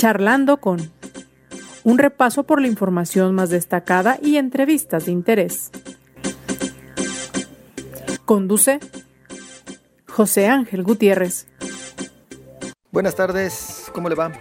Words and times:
Charlando 0.00 0.62
con 0.62 0.90
un 1.84 1.98
repaso 1.98 2.44
por 2.44 2.58
la 2.62 2.68
información 2.68 3.34
más 3.34 3.50
destacada 3.50 4.18
y 4.22 4.38
entrevistas 4.38 5.04
de 5.04 5.12
interés. 5.12 5.70
Conduce 8.24 8.80
José 10.08 10.48
Ángel 10.48 10.84
Gutiérrez. 10.84 11.48
Buenas 12.90 13.14
tardes, 13.14 13.90
¿cómo 13.92 14.08
le 14.08 14.14
va? 14.14 14.32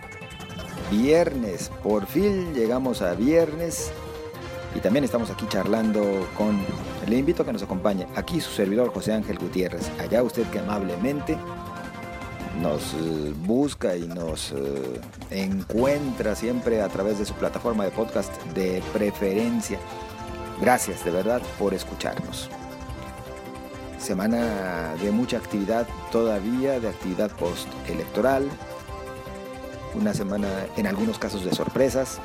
Viernes, 0.91 1.69
por 1.83 2.05
fin 2.05 2.53
llegamos 2.53 3.01
a 3.01 3.13
viernes 3.13 3.91
y 4.75 4.79
también 4.79 5.03
estamos 5.03 5.29
aquí 5.29 5.45
charlando 5.49 6.25
con, 6.37 6.57
le 7.05 7.17
invito 7.17 7.43
a 7.43 7.45
que 7.45 7.51
nos 7.51 7.63
acompañe, 7.63 8.07
aquí 8.15 8.39
su 8.39 8.51
servidor 8.51 8.93
José 8.93 9.11
Ángel 9.11 9.37
Gutiérrez, 9.37 9.91
allá 9.99 10.23
usted 10.23 10.47
que 10.51 10.59
amablemente 10.59 11.37
nos 12.61 12.93
eh, 12.93 13.33
busca 13.45 13.95
y 13.95 14.07
nos 14.07 14.51
eh, 14.51 15.01
encuentra 15.31 16.35
siempre 16.35 16.81
a 16.81 16.89
través 16.89 17.19
de 17.19 17.25
su 17.25 17.33
plataforma 17.33 17.85
de 17.85 17.91
podcast 17.91 18.33
de 18.53 18.83
preferencia. 18.93 19.79
Gracias 20.61 21.03
de 21.05 21.11
verdad 21.11 21.41
por 21.57 21.73
escucharnos. 21.73 22.49
Semana 23.97 24.95
de 25.01 25.11
mucha 25.11 25.37
actividad 25.37 25.87
todavía, 26.11 26.79
de 26.79 26.89
actividad 26.89 27.31
post-electoral. 27.31 28.49
Una 29.95 30.13
semana 30.13 30.47
en 30.77 30.87
algunos 30.87 31.17
casos 31.17 31.43
de 31.45 31.53
sorpresas. 31.53 32.19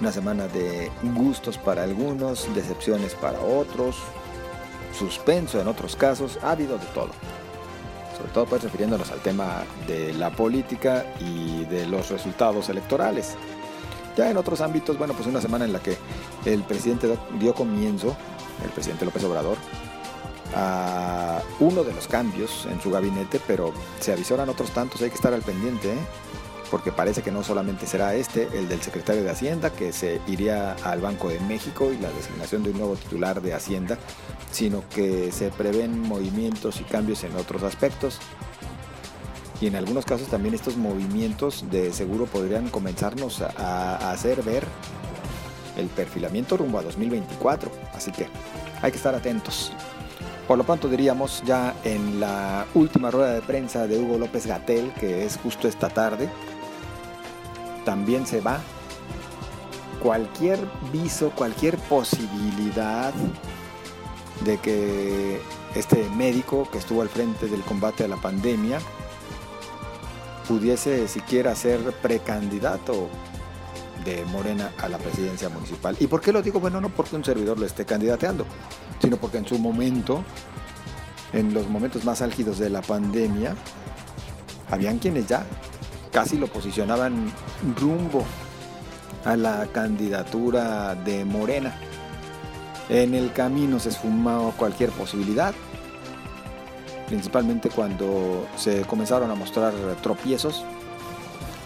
Una 0.00 0.12
semana 0.12 0.46
de 0.48 0.90
gustos 1.14 1.58
para 1.58 1.82
algunos, 1.82 2.52
decepciones 2.54 3.14
para 3.14 3.40
otros, 3.40 3.96
suspenso 4.96 5.60
en 5.60 5.66
otros 5.66 5.96
casos. 5.96 6.38
Ha 6.42 6.52
habido 6.52 6.78
de 6.78 6.86
todo 6.86 7.10
sobre 8.18 8.32
todo 8.32 8.46
pues 8.46 8.62
refiriéndonos 8.62 9.10
al 9.10 9.20
tema 9.20 9.62
de 9.86 10.12
la 10.12 10.30
política 10.30 11.06
y 11.20 11.64
de 11.66 11.86
los 11.86 12.10
resultados 12.10 12.68
electorales. 12.68 13.36
Ya 14.16 14.28
en 14.30 14.36
otros 14.36 14.60
ámbitos, 14.60 14.98
bueno, 14.98 15.14
pues 15.14 15.28
una 15.28 15.40
semana 15.40 15.64
en 15.64 15.72
la 15.72 15.78
que 15.78 15.96
el 16.44 16.64
presidente 16.64 17.16
dio 17.38 17.54
comienzo, 17.54 18.16
el 18.64 18.70
presidente 18.70 19.04
López 19.04 19.22
Obrador, 19.22 19.56
a 20.56 21.40
uno 21.60 21.84
de 21.84 21.92
los 21.92 22.08
cambios 22.08 22.66
en 22.68 22.80
su 22.80 22.90
gabinete, 22.90 23.40
pero 23.46 23.72
se 24.00 24.12
avisoran 24.12 24.48
otros 24.48 24.70
tantos, 24.70 25.00
hay 25.02 25.10
que 25.10 25.14
estar 25.14 25.32
al 25.32 25.42
pendiente, 25.42 25.92
¿eh? 25.92 25.98
Porque 26.70 26.92
parece 26.92 27.22
que 27.22 27.30
no 27.30 27.42
solamente 27.42 27.86
será 27.86 28.14
este, 28.14 28.48
el 28.52 28.68
del 28.68 28.80
secretario 28.82 29.22
de 29.24 29.30
Hacienda, 29.30 29.70
que 29.70 29.92
se 29.92 30.20
iría 30.26 30.72
al 30.84 31.00
Banco 31.00 31.28
de 31.28 31.40
México 31.40 31.90
y 31.92 31.98
la 31.98 32.10
designación 32.10 32.62
de 32.62 32.70
un 32.70 32.78
nuevo 32.78 32.96
titular 32.96 33.40
de 33.40 33.54
Hacienda, 33.54 33.98
sino 34.50 34.82
que 34.88 35.32
se 35.32 35.50
prevén 35.50 36.00
movimientos 36.00 36.80
y 36.80 36.84
cambios 36.84 37.24
en 37.24 37.34
otros 37.36 37.62
aspectos. 37.62 38.18
Y 39.60 39.66
en 39.66 39.76
algunos 39.76 40.04
casos 40.04 40.28
también 40.28 40.54
estos 40.54 40.76
movimientos 40.76 41.64
de 41.70 41.92
seguro 41.92 42.26
podrían 42.26 42.68
comenzarnos 42.68 43.42
a, 43.42 44.10
hacer 44.12 44.42
ver 44.42 44.64
el 45.76 45.86
perfilamiento 45.88 46.56
rumbo 46.56 46.78
a 46.78 46.82
2024. 46.82 47.70
Así 47.94 48.12
que 48.12 48.28
hay 48.80 48.90
que 48.90 48.96
estar 48.96 49.14
atentos. 49.14 49.72
Por 50.46 50.56
lo 50.56 50.64
pronto 50.64 50.88
diríamos 50.88 51.42
ya 51.44 51.74
en 51.84 52.20
la 52.20 52.66
última 52.74 53.10
rueda 53.10 53.34
de 53.34 53.42
prensa 53.42 53.86
de 53.86 53.98
Hugo 53.98 54.16
López 54.16 54.46
Gatel, 54.46 54.92
que 54.94 55.26
es 55.26 55.36
justo 55.36 55.68
esta 55.68 55.90
tarde, 55.90 56.30
también 57.88 58.26
se 58.26 58.42
va 58.42 58.60
cualquier 60.02 60.58
viso, 60.92 61.30
cualquier 61.30 61.78
posibilidad 61.78 63.14
de 64.44 64.58
que 64.58 65.40
este 65.74 66.06
médico 66.10 66.68
que 66.70 66.76
estuvo 66.76 67.00
al 67.00 67.08
frente 67.08 67.46
del 67.46 67.62
combate 67.62 68.04
a 68.04 68.08
la 68.08 68.18
pandemia 68.18 68.78
pudiese 70.46 71.08
siquiera 71.08 71.54
ser 71.54 71.80
precandidato 72.02 73.08
de 74.04 74.22
Morena 74.26 74.70
a 74.82 74.90
la 74.90 74.98
presidencia 74.98 75.48
municipal. 75.48 75.96
¿Y 75.98 76.08
por 76.08 76.20
qué 76.20 76.30
lo 76.30 76.42
digo? 76.42 76.60
Bueno, 76.60 76.82
no 76.82 76.90
porque 76.90 77.16
un 77.16 77.24
servidor 77.24 77.58
lo 77.58 77.64
esté 77.64 77.86
candidateando, 77.86 78.44
sino 79.00 79.16
porque 79.16 79.38
en 79.38 79.46
su 79.46 79.58
momento, 79.58 80.22
en 81.32 81.54
los 81.54 81.70
momentos 81.70 82.04
más 82.04 82.20
álgidos 82.20 82.58
de 82.58 82.68
la 82.68 82.82
pandemia, 82.82 83.54
habían 84.70 84.98
quienes 84.98 85.26
ya 85.26 85.46
casi 86.18 86.36
lo 86.36 86.48
posicionaban 86.48 87.32
rumbo 87.80 88.24
a 89.24 89.36
la 89.36 89.68
candidatura 89.68 90.96
de 90.96 91.24
Morena. 91.24 91.78
En 92.88 93.14
el 93.14 93.32
camino 93.32 93.78
se 93.78 93.90
esfumó 93.90 94.52
cualquier 94.56 94.90
posibilidad, 94.90 95.54
principalmente 97.06 97.70
cuando 97.70 98.48
se 98.56 98.82
comenzaron 98.82 99.30
a 99.30 99.36
mostrar 99.36 99.72
tropiezos, 100.02 100.64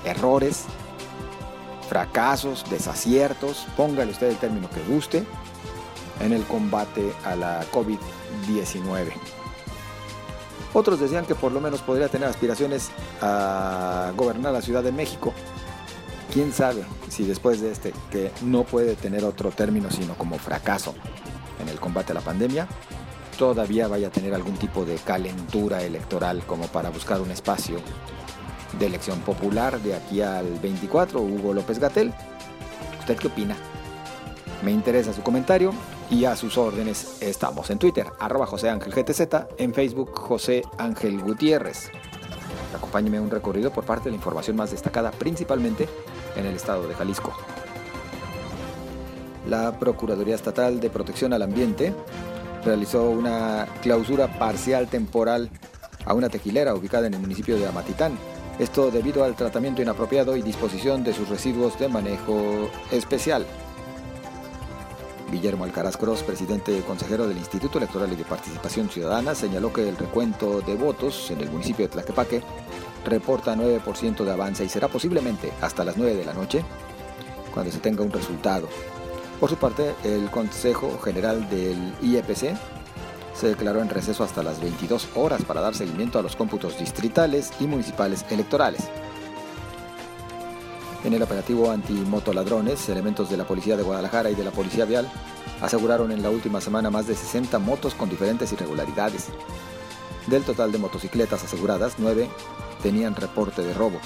errores, 0.04 0.66
fracasos, 1.88 2.66
desaciertos, 2.68 3.66
póngale 3.74 4.10
usted 4.12 4.28
el 4.28 4.36
término 4.36 4.68
que 4.68 4.82
guste, 4.82 5.24
en 6.20 6.34
el 6.34 6.44
combate 6.44 7.10
a 7.24 7.36
la 7.36 7.64
COVID-19. 7.72 9.12
Otros 10.74 11.00
decían 11.00 11.26
que 11.26 11.34
por 11.34 11.52
lo 11.52 11.60
menos 11.60 11.82
podría 11.82 12.08
tener 12.08 12.28
aspiraciones 12.28 12.90
a 13.20 14.12
gobernar 14.16 14.52
la 14.52 14.62
Ciudad 14.62 14.82
de 14.82 14.92
México. 14.92 15.32
Quién 16.32 16.52
sabe 16.52 16.84
si 17.08 17.24
después 17.24 17.60
de 17.60 17.70
este, 17.70 17.92
que 18.10 18.30
no 18.42 18.64
puede 18.64 18.96
tener 18.96 19.24
otro 19.24 19.50
término 19.50 19.90
sino 19.90 20.14
como 20.14 20.38
fracaso 20.38 20.94
en 21.60 21.68
el 21.68 21.78
combate 21.78 22.12
a 22.12 22.14
la 22.14 22.22
pandemia, 22.22 22.66
todavía 23.38 23.86
vaya 23.86 24.08
a 24.08 24.10
tener 24.10 24.32
algún 24.32 24.54
tipo 24.54 24.86
de 24.86 24.96
calentura 24.96 25.82
electoral 25.82 26.42
como 26.46 26.66
para 26.68 26.88
buscar 26.88 27.20
un 27.20 27.30
espacio 27.30 27.76
de 28.78 28.86
elección 28.86 29.20
popular 29.20 29.78
de 29.80 29.94
aquí 29.94 30.22
al 30.22 30.58
24, 30.60 31.20
Hugo 31.20 31.52
López 31.52 31.78
Gatel. 31.78 32.14
¿Usted 33.00 33.16
qué 33.18 33.26
opina? 33.26 33.56
Me 34.62 34.70
interesa 34.70 35.12
su 35.12 35.22
comentario 35.22 35.72
y 36.12 36.26
a 36.26 36.36
sus 36.36 36.58
órdenes 36.58 37.16
estamos 37.22 37.70
en 37.70 37.78
Twitter, 37.78 38.06
arroba 38.20 38.44
José 38.44 38.68
Ángel 38.68 38.92
GTZ, 38.92 39.22
en 39.56 39.72
Facebook 39.72 40.14
José 40.14 40.62
Ángel 40.76 41.22
Gutiérrez. 41.22 41.90
Acompáñeme 42.76 43.18
un 43.18 43.30
recorrido 43.30 43.72
por 43.72 43.84
parte 43.84 44.04
de 44.04 44.10
la 44.10 44.16
información 44.16 44.54
más 44.54 44.72
destacada, 44.72 45.10
principalmente 45.10 45.88
en 46.36 46.44
el 46.44 46.54
estado 46.54 46.86
de 46.86 46.94
Jalisco. 46.94 47.32
La 49.48 49.78
Procuraduría 49.78 50.34
Estatal 50.34 50.80
de 50.80 50.90
Protección 50.90 51.32
al 51.32 51.40
Ambiente 51.40 51.94
realizó 52.62 53.08
una 53.08 53.66
clausura 53.80 54.38
parcial 54.38 54.88
temporal 54.88 55.48
a 56.04 56.12
una 56.12 56.28
tequilera 56.28 56.74
ubicada 56.74 57.06
en 57.06 57.14
el 57.14 57.20
municipio 57.20 57.56
de 57.58 57.66
Amatitán. 57.66 58.18
Esto 58.58 58.90
debido 58.90 59.24
al 59.24 59.34
tratamiento 59.34 59.80
inapropiado 59.80 60.36
y 60.36 60.42
disposición 60.42 61.04
de 61.04 61.14
sus 61.14 61.30
residuos 61.30 61.78
de 61.78 61.88
manejo 61.88 62.68
especial. 62.90 63.46
Guillermo 65.32 65.64
Alcaraz 65.64 65.96
Cross, 65.96 66.22
presidente 66.22 66.82
consejero 66.82 67.26
del 67.26 67.38
Instituto 67.38 67.78
Electoral 67.78 68.12
y 68.12 68.16
de 68.16 68.24
Participación 68.24 68.90
Ciudadana, 68.90 69.34
señaló 69.34 69.72
que 69.72 69.88
el 69.88 69.96
recuento 69.96 70.60
de 70.60 70.76
votos 70.76 71.30
en 71.30 71.40
el 71.40 71.50
municipio 71.50 71.86
de 71.86 71.92
Tlaquepaque 71.92 72.42
reporta 73.06 73.56
9% 73.56 74.24
de 74.24 74.30
avance 74.30 74.64
y 74.64 74.68
será 74.68 74.88
posiblemente 74.88 75.50
hasta 75.62 75.84
las 75.84 75.96
9 75.96 76.14
de 76.14 76.24
la 76.26 76.34
noche 76.34 76.62
cuando 77.52 77.72
se 77.72 77.78
tenga 77.78 78.04
un 78.04 78.12
resultado. 78.12 78.68
Por 79.40 79.48
su 79.48 79.56
parte, 79.56 79.94
el 80.04 80.30
Consejo 80.30 81.00
General 81.00 81.48
del 81.48 81.94
IEPC 82.02 82.54
se 83.34 83.48
declaró 83.48 83.80
en 83.80 83.88
receso 83.88 84.22
hasta 84.22 84.42
las 84.42 84.60
22 84.60 85.08
horas 85.14 85.42
para 85.42 85.62
dar 85.62 85.74
seguimiento 85.74 86.18
a 86.18 86.22
los 86.22 86.36
cómputos 86.36 86.78
distritales 86.78 87.52
y 87.58 87.66
municipales 87.66 88.24
electorales. 88.30 88.82
En 91.04 91.12
el 91.12 91.22
operativo 91.22 91.70
anti-motoladrones, 91.70 92.88
elementos 92.88 93.28
de 93.28 93.36
la 93.36 93.44
Policía 93.44 93.76
de 93.76 93.82
Guadalajara 93.82 94.30
y 94.30 94.36
de 94.36 94.44
la 94.44 94.52
Policía 94.52 94.84
Vial 94.84 95.10
aseguraron 95.60 96.12
en 96.12 96.22
la 96.22 96.30
última 96.30 96.60
semana 96.60 96.90
más 96.90 97.08
de 97.08 97.16
60 97.16 97.58
motos 97.58 97.94
con 97.94 98.08
diferentes 98.08 98.52
irregularidades. 98.52 99.26
Del 100.28 100.44
total 100.44 100.70
de 100.70 100.78
motocicletas 100.78 101.42
aseguradas, 101.42 101.94
9 101.98 102.28
tenían 102.82 103.16
reporte 103.16 103.62
de 103.62 103.74
robo. 103.74 103.98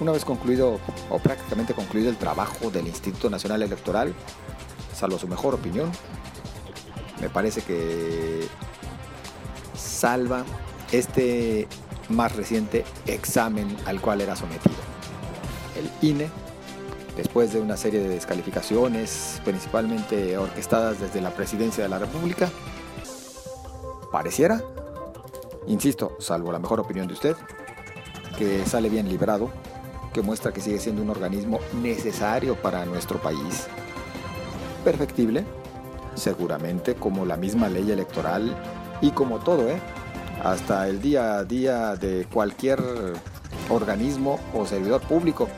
una 0.00 0.10
vez 0.10 0.24
concluido 0.24 0.80
o 1.08 1.18
prácticamente 1.20 1.72
concluido 1.72 2.10
el 2.10 2.16
trabajo 2.16 2.70
del 2.70 2.88
Instituto 2.88 3.30
Nacional 3.30 3.62
Electoral, 3.62 4.12
salvo 4.92 5.20
su 5.20 5.28
mejor 5.28 5.54
opinión, 5.54 5.92
me 7.20 7.28
parece 7.28 7.62
que 7.62 8.48
salva 9.76 10.44
este 10.90 11.68
más 12.08 12.36
reciente 12.36 12.84
examen 13.06 13.76
al 13.86 14.00
cual 14.00 14.20
era 14.20 14.36
sometido. 14.36 14.76
El 15.76 16.08
INE, 16.08 16.28
después 17.16 17.52
de 17.52 17.60
una 17.60 17.76
serie 17.76 18.00
de 18.00 18.08
descalificaciones, 18.08 19.40
principalmente 19.44 20.36
orquestadas 20.36 21.00
desde 21.00 21.20
la 21.20 21.30
presidencia 21.30 21.82
de 21.82 21.90
la 21.90 21.98
República, 21.98 22.48
pareciera, 24.12 24.62
insisto, 25.66 26.16
salvo 26.20 26.52
la 26.52 26.58
mejor 26.58 26.80
opinión 26.80 27.08
de 27.08 27.14
usted, 27.14 27.36
que 28.38 28.64
sale 28.66 28.88
bien 28.88 29.08
librado, 29.08 29.50
que 30.12 30.22
muestra 30.22 30.52
que 30.52 30.60
sigue 30.60 30.78
siendo 30.78 31.02
un 31.02 31.10
organismo 31.10 31.58
necesario 31.82 32.54
para 32.54 32.84
nuestro 32.84 33.20
país. 33.20 33.66
Perfectible, 34.84 35.44
seguramente 36.14 36.94
como 36.94 37.24
la 37.24 37.36
misma 37.36 37.68
ley 37.68 37.90
electoral 37.90 38.56
y 39.00 39.10
como 39.10 39.38
todo, 39.40 39.68
¿eh? 39.68 39.80
Hasta 40.44 40.86
el 40.88 41.00
día 41.00 41.38
a 41.38 41.44
día 41.44 41.96
de 41.96 42.26
cualquier 42.30 42.78
organismo 43.70 44.38
o 44.52 44.66
servidor 44.66 45.00
público, 45.00 45.48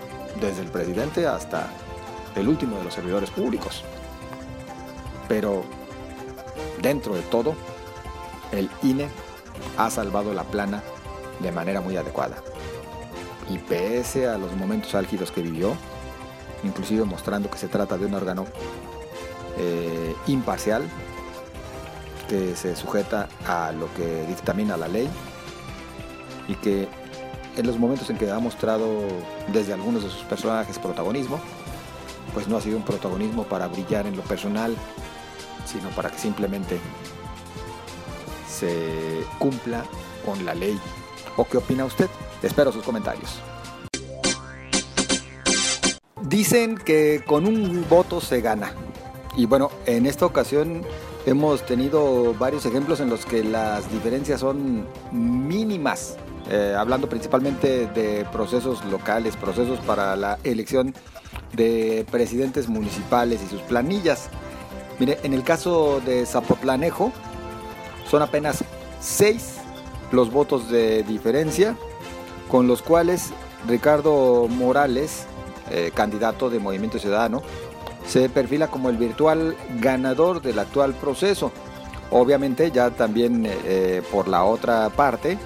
desde 0.41 0.63
el 0.63 0.69
presidente 0.69 1.27
hasta 1.27 1.69
el 2.37 2.49
último 2.49 2.79
de 2.79 2.85
los 2.85 2.95
servidores 2.95 3.31
públicos. 3.31 3.83
Pero 5.29 5.65
dentro 6.81 7.15
de 7.15 7.23
todo, 7.23 7.55
el 8.53 8.71
INE 8.83 9.09
ha 9.77 9.91
salvado 9.91 10.33
la 10.33 10.45
plana 10.45 10.83
de 11.41 11.51
manera 11.51 11.81
muy 11.81 11.97
adecuada. 11.97 12.37
Y 13.51 13.59
pese 13.59 14.29
a 14.29 14.39
los 14.39 14.55
momentos 14.55 14.95
álgidos 14.95 15.33
que 15.33 15.43
vivió, 15.43 15.75
inclusive 16.63 17.05
mostrando 17.05 17.51
que 17.51 17.59
se 17.59 17.69
trata 17.69 17.99
de 17.99 18.07
un 18.07 18.15
órgano 18.15 18.45
eh, 19.59 20.15
imparcial, 20.29 20.85
que 22.29 22.57
se 22.57 22.77
sujeta 22.77 23.29
a 23.47 23.73
lo 23.73 23.93
que 23.95 24.27
dictamina 24.27 24.77
la 24.77 24.89
ley 24.89 25.09
y 26.49 26.55
que 26.55 26.89
en 27.57 27.67
los 27.67 27.79
momentos 27.79 28.11
en 28.11 28.19
que 28.19 28.31
ha 28.31 28.39
mostrado 28.39 28.87
desde 29.49 29.73
algunos 29.73 30.05
de 30.05 30.11
sus 30.11 30.23
personajes 30.25 30.79
protagonismo, 30.79 31.41
pues 32.35 32.49
no 32.49 32.57
ha 32.57 32.61
sido 32.61 32.77
un 32.77 32.85
protagonismo 32.85 33.45
para 33.45 33.67
brillar 33.67 34.07
en 34.07 34.17
lo 34.17 34.23
personal, 34.23 34.77
sino 35.65 35.89
para 35.91 36.11
que 36.11 36.19
simplemente 36.19 36.79
se 38.49 39.25
cumpla 39.39 39.85
con 40.25 40.45
la 40.45 40.55
ley. 40.55 40.79
¿O 41.37 41.45
qué 41.45 41.57
opina 41.57 41.85
usted? 41.85 42.09
Espero 42.43 42.73
sus 42.73 42.85
comentarios. 42.85 43.41
Dicen 46.23 46.77
que 46.77 47.23
con 47.27 47.47
un 47.47 47.87
voto 47.89 48.21
se 48.21 48.41
gana. 48.41 48.73
Y 49.37 49.47
bueno, 49.47 49.71
en 49.87 50.07
esta 50.07 50.27
ocasión 50.27 50.85
Hemos 51.27 51.67
tenido 51.67 52.35
varios 52.35 52.65
ejemplos 52.67 53.01
en 53.01 53.11
los 53.11 53.27
que 53.27 53.43
las 53.43 53.91
diferencias 53.91 54.39
son 54.39 54.87
mínimas, 55.11 56.17
eh, 56.49 56.73
hablando 56.79 57.09
principalmente 57.09 57.89
de 57.89 58.25
procesos 58.31 58.85
locales, 58.85 59.37
procesos 59.37 59.81
para 59.81 60.15
la 60.15 60.39
elección 60.45 60.95
de 61.53 62.07
presidentes 62.13 62.69
municipales 62.69 63.41
y 63.45 63.49
sus 63.49 63.61
planillas. 63.63 64.29
Mire, 65.01 65.19
en 65.25 65.35
el 65.35 65.43
caso 65.43 66.01
de 66.07 66.25
Zapotlanejo, 66.27 67.11
son 68.09 68.23
apenas 68.23 68.63
seis 69.01 69.57
los 70.13 70.31
votos 70.31 70.71
de 70.71 71.03
diferencia, 71.03 71.77
con 72.49 72.69
los 72.69 72.83
cuales 72.83 73.31
Ricardo 73.67 74.47
Morales, 74.47 75.25
eh, 75.73 75.91
candidato 75.93 76.51
de 76.51 76.61
Movimiento 76.61 77.01
Ciudadano, 77.01 77.43
se 78.07 78.29
perfila 78.29 78.69
como 78.69 78.89
el 78.89 78.97
virtual 78.97 79.57
ganador 79.81 80.41
del 80.41 80.59
actual 80.59 80.95
proceso. 80.95 81.53
Obviamente 82.11 82.71
ya 82.71 82.91
también 82.91 83.47
eh, 83.47 83.59
eh, 83.65 84.03
por 84.13 84.29
la 84.29 84.45
otra 84.45 84.89
parte, 84.91 85.39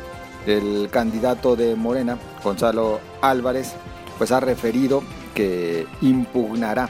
el 0.47 0.89
candidato 0.91 1.57
de 1.57 1.75
Morena, 1.75 2.19
Gonzalo 2.45 3.01
Álvarez, 3.23 3.75
pues 4.19 4.31
ha 4.33 4.41
referido 4.41 5.03
que 5.35 5.87
impugnará, 6.03 6.89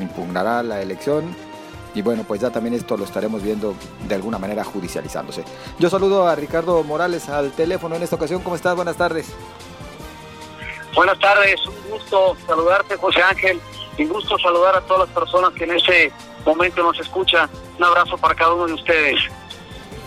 impugnará 0.00 0.62
la 0.62 0.82
elección 0.82 1.34
y 1.94 2.02
bueno, 2.02 2.24
pues 2.26 2.40
ya 2.40 2.50
también 2.50 2.74
esto 2.74 2.96
lo 2.96 3.04
estaremos 3.04 3.42
viendo 3.42 3.74
de 4.08 4.14
alguna 4.14 4.38
manera 4.38 4.64
judicializándose. 4.64 5.44
Yo 5.78 5.90
saludo 5.90 6.26
a 6.26 6.34
Ricardo 6.34 6.82
Morales 6.84 7.28
al 7.28 7.50
teléfono 7.52 7.96
en 7.96 8.02
esta 8.02 8.16
ocasión. 8.16 8.42
¿Cómo 8.42 8.56
estás? 8.56 8.76
Buenas 8.76 8.96
tardes. 8.96 9.32
Buenas 10.94 11.18
tardes, 11.20 11.64
un 11.66 11.90
gusto 11.92 12.36
saludarte 12.46 12.96
José 12.96 13.22
Ángel 13.22 13.60
un 14.04 14.08
gusto 14.08 14.38
saludar 14.38 14.76
a 14.76 14.80
todas 14.82 15.08
las 15.08 15.18
personas 15.18 15.52
que 15.54 15.64
en 15.64 15.72
ese 15.72 16.12
momento 16.44 16.82
nos 16.82 16.98
escuchan. 16.98 17.48
Un 17.78 17.84
abrazo 17.84 18.16
para 18.16 18.34
cada 18.34 18.54
uno 18.54 18.66
de 18.66 18.74
ustedes. 18.74 19.20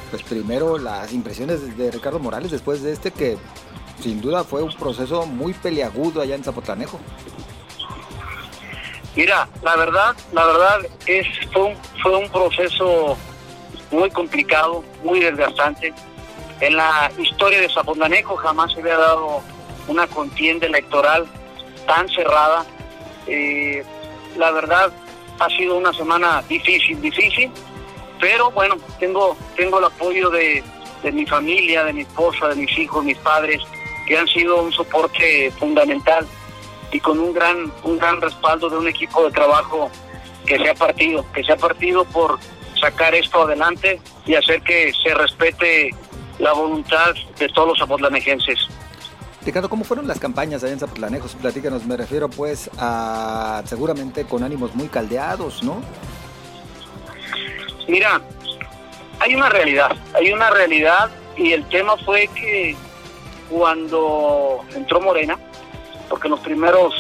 Pues 0.10 0.24
primero 0.24 0.78
las 0.78 1.12
impresiones 1.14 1.78
de 1.78 1.92
Ricardo 1.92 2.20
Morales 2.20 2.52
después 2.52 2.84
de 2.84 2.94
este 2.94 3.12
que 3.12 3.38
sin 4.00 4.22
duda 4.22 4.44
fue 4.44 4.62
un 4.62 4.74
proceso 4.74 5.26
muy 5.26 5.54
peleagudo 5.54 6.22
allá 6.22 6.36
en 6.36 6.44
Zapotlanejo. 6.44 7.00
Mira, 9.16 9.48
la 9.62 9.76
verdad, 9.76 10.16
la 10.32 10.46
verdad 10.46 10.80
es 11.06 11.28
fue 11.52 11.64
un, 11.64 11.76
fue 12.02 12.18
un 12.18 12.30
proceso 12.30 13.16
muy 13.92 14.10
complicado, 14.10 14.84
muy 15.04 15.20
desgastante. 15.20 15.94
En 16.60 16.76
la 16.76 17.12
historia 17.20 17.62
de 17.62 17.70
Zapotlanejo 17.70 18.36
jamás 18.38 18.74
se 18.74 18.80
había 18.80 18.98
dado 18.98 19.42
una 19.88 20.08
contienda 20.08 20.66
electoral 20.66 21.26
tan 21.86 22.08
cerrada 22.10 22.66
eh, 23.28 23.84
la 24.38 24.52
verdad 24.52 24.92
ha 25.40 25.50
sido 25.50 25.78
una 25.78 25.94
semana 25.94 26.44
difícil, 26.48 27.02
difícil, 27.02 27.52
pero 28.20 28.52
bueno, 28.52 28.78
tengo, 29.00 29.36
tengo 29.56 29.80
el 29.80 29.86
apoyo 29.86 30.30
de, 30.30 30.64
mi 31.12 31.26
familia, 31.26 31.84
de 31.84 31.94
mi 31.94 32.02
esposa, 32.02 32.48
de 32.50 32.56
mis 32.56 32.78
hijos, 32.78 33.04
mis 33.04 33.18
padres, 33.18 33.62
que 34.08 34.18
han 34.18 34.28
sido 34.28 34.62
un 34.62 34.72
soporte 34.72 35.52
fundamental 35.60 36.26
y 36.92 37.00
con 37.00 37.20
un 37.20 37.34
gran, 37.34 37.72
un 37.84 37.98
gran 37.98 38.22
respaldo 38.22 38.70
de 38.70 38.78
un 38.78 38.88
equipo 38.88 39.24
de 39.24 39.32
trabajo 39.32 39.90
que 40.46 40.58
se 40.58 40.70
ha 40.70 40.76
partido, 40.76 41.26
que 41.34 41.44
se 41.44 41.52
ha 41.52 41.58
partido 41.58 42.06
por 42.06 42.40
sacar 42.80 43.16
esto 43.16 43.44
adelante 43.44 44.00
y 44.26 44.36
hacer 44.36 44.62
que 44.62 44.94
se 45.04 45.14
respete 45.14 45.90
la 46.40 46.54
voluntad 46.54 47.14
de 47.40 47.50
todos 47.50 47.70
los 47.70 47.82
apotlanejenses. 47.82 48.68
Ricardo, 49.46 49.70
¿cómo 49.70 49.84
fueron 49.84 50.08
las 50.08 50.20
campañas 50.20 50.64
allá 50.64 50.74
en 50.74 50.80
Zapotlanejos? 50.80 51.36
Platícanos, 51.36 51.86
me 51.86 51.98
refiero 51.98 52.30
pues 52.30 52.70
a 52.78 53.62
seguramente 53.66 54.24
con 54.24 54.42
ánimos 54.42 54.74
muy 54.74 54.88
caldeados, 54.88 55.64
¿no? 55.64 55.82
Mira, 57.90 58.22
hay 59.20 59.36
una 59.36 59.50
realidad, 59.50 59.92
hay 60.14 60.32
una 60.32 60.50
realidad 60.50 61.12
y 61.36 61.52
el 61.52 61.68
tema 61.68 61.98
fue 61.98 62.30
que 62.34 62.76
cuando 63.50 64.62
entró 64.74 65.02
Morena, 65.02 65.38
porque 66.10 66.28
en 66.28 66.32
los 66.32 66.40
primeros 66.40 66.94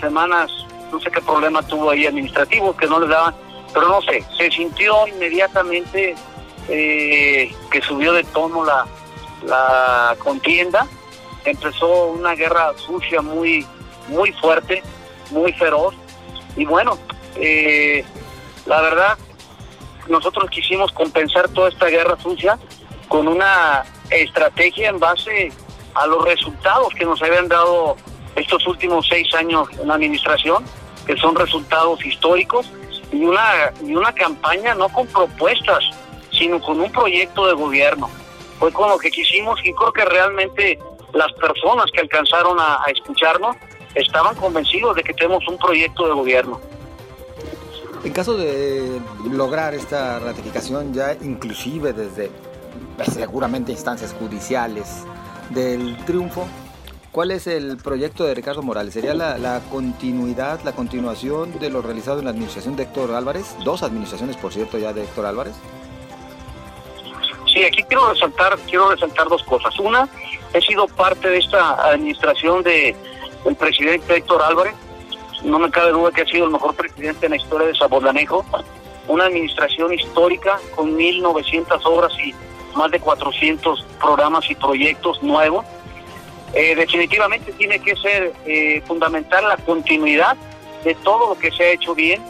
semanas 0.00 0.50
no 0.92 1.00
sé 1.00 1.10
qué 1.10 1.22
problema 1.22 1.62
tuvo 1.62 1.90
ahí 1.90 2.06
administrativo, 2.06 2.76
que 2.76 2.86
no 2.86 3.00
le 3.00 3.08
daban, 3.08 3.34
pero 3.72 3.88
no 3.88 4.02
sé, 4.02 4.22
se 4.36 4.50
sintió 4.50 5.06
inmediatamente 5.06 6.14
eh, 6.68 7.54
que 7.70 7.80
subió 7.80 8.12
de 8.12 8.24
tono 8.24 8.64
la, 8.66 8.86
la 9.46 10.16
contienda 10.18 10.86
empezó 11.44 12.06
una 12.06 12.34
guerra 12.34 12.72
sucia 12.76 13.22
muy, 13.22 13.66
muy 14.08 14.32
fuerte, 14.32 14.82
muy 15.30 15.52
feroz. 15.52 15.94
Y 16.56 16.64
bueno, 16.64 16.98
eh, 17.36 18.04
la 18.66 18.80
verdad, 18.80 19.18
nosotros 20.08 20.50
quisimos 20.50 20.92
compensar 20.92 21.48
toda 21.50 21.68
esta 21.68 21.86
guerra 21.86 22.16
sucia 22.20 22.58
con 23.08 23.28
una 23.28 23.84
estrategia 24.10 24.90
en 24.90 24.98
base 24.98 25.52
a 25.94 26.06
los 26.06 26.24
resultados 26.24 26.92
que 26.94 27.04
nos 27.04 27.22
habían 27.22 27.48
dado 27.48 27.96
estos 28.36 28.66
últimos 28.66 29.06
seis 29.08 29.32
años 29.34 29.68
en 29.80 29.88
la 29.88 29.94
administración, 29.94 30.64
que 31.06 31.16
son 31.16 31.34
resultados 31.34 32.04
históricos, 32.04 32.70
y 33.12 33.24
una, 33.24 33.72
y 33.84 33.94
una 33.94 34.12
campaña 34.12 34.74
no 34.74 34.88
con 34.88 35.06
propuestas, 35.08 35.82
sino 36.32 36.60
con 36.60 36.80
un 36.80 36.90
proyecto 36.92 37.46
de 37.46 37.54
gobierno. 37.54 38.08
Fue 38.58 38.72
con 38.72 38.88
lo 38.88 38.98
que 38.98 39.10
quisimos 39.10 39.58
y 39.64 39.72
creo 39.72 39.92
que 39.92 40.04
realmente 40.04 40.78
las 41.14 41.32
personas 41.34 41.86
que 41.92 42.00
alcanzaron 42.00 42.58
a, 42.58 42.76
a 42.86 42.90
escucharnos 42.90 43.56
estaban 43.94 44.34
convencidos 44.36 44.96
de 44.96 45.02
que 45.02 45.14
tenemos 45.14 45.46
un 45.48 45.58
proyecto 45.58 46.06
de 46.06 46.14
gobierno. 46.14 46.60
En 48.02 48.12
caso 48.12 48.36
de 48.36 49.00
lograr 49.30 49.74
esta 49.74 50.18
ratificación 50.20 50.94
ya 50.94 51.12
inclusive 51.20 51.92
desde 51.92 52.30
seguramente 53.04 53.72
instancias 53.72 54.14
judiciales 54.18 55.04
del 55.50 55.96
triunfo, 56.06 56.46
¿cuál 57.12 57.30
es 57.30 57.46
el 57.46 57.76
proyecto 57.76 58.24
de 58.24 58.34
Ricardo 58.34 58.62
Morales? 58.62 58.94
¿Sería 58.94 59.12
la, 59.12 59.36
la, 59.36 59.60
continuidad, 59.70 60.60
la 60.62 60.72
continuación 60.72 61.58
de 61.58 61.68
lo 61.68 61.82
realizado 61.82 62.20
en 62.20 62.24
la 62.24 62.30
administración 62.30 62.74
de 62.76 62.84
Héctor 62.84 63.14
Álvarez? 63.14 63.54
Dos 63.64 63.82
administraciones, 63.82 64.36
por 64.36 64.52
cierto, 64.52 64.78
ya 64.78 64.92
de 64.92 65.02
Héctor 65.02 65.26
Álvarez. 65.26 65.54
Sí, 67.52 67.64
aquí 67.64 67.82
quiero 67.82 68.12
resaltar, 68.12 68.56
quiero 68.60 68.90
resaltar 68.90 69.28
dos 69.28 69.42
cosas. 69.42 69.78
Una, 69.78 70.08
he 70.52 70.60
sido 70.60 70.86
parte 70.88 71.28
de 71.28 71.38
esta 71.38 71.90
administración 71.90 72.62
de 72.62 72.96
el 73.44 73.56
presidente 73.56 74.16
Héctor 74.16 74.42
Álvarez. 74.42 74.74
No 75.44 75.58
me 75.58 75.70
cabe 75.70 75.92
duda 75.92 76.10
que 76.10 76.22
ha 76.22 76.26
sido 76.26 76.46
el 76.46 76.50
mejor 76.50 76.74
presidente 76.74 77.26
en 77.26 77.30
la 77.30 77.36
historia 77.36 77.66
de 77.66 77.74
Zapotlán. 77.76 78.18
Una 79.08 79.24
administración 79.24 79.92
histórica 79.92 80.60
con 80.74 80.96
1.900 80.96 81.80
obras 81.84 82.12
y 82.22 82.34
más 82.76 82.90
de 82.90 83.00
400 83.00 83.86
programas 83.98 84.48
y 84.50 84.54
proyectos 84.54 85.22
nuevos. 85.22 85.64
Eh, 86.52 86.74
definitivamente 86.74 87.52
tiene 87.52 87.78
que 87.80 87.96
ser 87.96 88.32
eh, 88.44 88.82
fundamental 88.86 89.48
la 89.48 89.56
continuidad 89.56 90.36
de 90.84 90.94
todo 90.96 91.34
lo 91.34 91.38
que 91.38 91.50
se 91.52 91.62
ha 91.62 91.70
hecho 91.70 91.94
bien, 91.94 92.22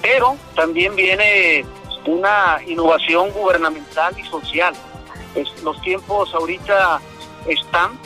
pero 0.00 0.36
también 0.54 0.96
viene 0.96 1.64
una 2.06 2.58
innovación 2.66 3.30
gubernamental 3.30 4.18
y 4.18 4.24
social. 4.24 4.74
Los 5.62 5.80
tiempos 5.82 6.34
ahorita 6.34 7.00
están 7.46 7.98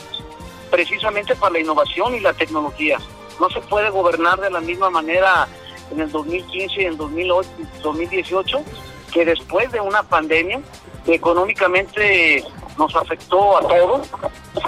precisamente 0.69 1.35
para 1.35 1.53
la 1.53 1.59
innovación 1.59 2.15
y 2.15 2.19
la 2.19 2.33
tecnología. 2.33 2.97
No 3.39 3.49
se 3.49 3.61
puede 3.61 3.89
gobernar 3.89 4.39
de 4.39 4.49
la 4.49 4.61
misma 4.61 4.89
manera 4.89 5.47
en 5.91 5.99
el 5.99 6.11
2015 6.11 6.81
y 6.81 6.85
en 6.85 6.91
el 6.93 6.97
2018 6.97 8.63
que 9.11 9.25
después 9.25 9.71
de 9.71 9.79
una 9.79 10.03
pandemia 10.03 10.59
que 11.05 11.15
económicamente 11.15 12.43
nos 12.77 12.95
afectó 12.95 13.57
a 13.57 13.61
todos, 13.61 14.09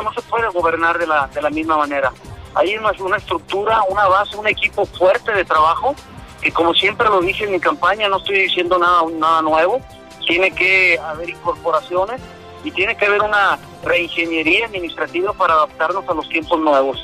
no 0.03 0.13
se 0.13 0.21
puede 0.21 0.47
gobernar 0.49 0.97
de 0.97 1.07
la, 1.07 1.27
de 1.27 1.41
la 1.41 1.49
misma 1.49 1.77
manera. 1.77 2.13
Hay 2.55 2.75
una, 2.77 2.91
una 2.99 3.17
estructura, 3.17 3.81
una 3.89 4.07
base, 4.07 4.37
un 4.37 4.47
equipo 4.47 4.85
fuerte 4.85 5.33
de 5.33 5.43
trabajo 5.43 5.95
que 6.41 6.51
como 6.51 6.73
siempre 6.73 7.09
lo 7.09 7.19
dije 7.21 7.45
en 7.45 7.51
mi 7.51 7.59
campaña, 7.59 8.07
no 8.07 8.17
estoy 8.17 8.43
diciendo 8.43 8.77
nada, 8.77 9.01
nada 9.11 9.41
nuevo, 9.41 9.81
tiene 10.25 10.51
que 10.51 10.99
haber 10.99 11.29
incorporaciones 11.29 12.21
y 12.67 12.71
tiene 12.71 12.97
que 12.97 13.05
haber 13.05 13.21
una 13.21 13.57
reingeniería 13.81 14.65
administrativa 14.65 15.31
para 15.31 15.53
adaptarnos 15.53 16.07
a 16.09 16.13
los 16.13 16.27
tiempos 16.27 16.59
nuevos. 16.59 17.01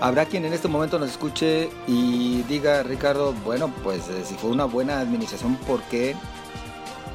Habrá 0.00 0.26
quien 0.26 0.44
en 0.44 0.52
este 0.52 0.68
momento 0.68 0.96
nos 0.96 1.10
escuche 1.10 1.70
y 1.88 2.42
diga, 2.42 2.84
Ricardo, 2.84 3.32
bueno, 3.44 3.72
pues 3.82 4.08
eh, 4.08 4.24
si 4.24 4.36
fue 4.36 4.50
una 4.50 4.66
buena 4.66 5.00
administración, 5.00 5.56
¿por 5.56 5.82
qué 5.84 6.14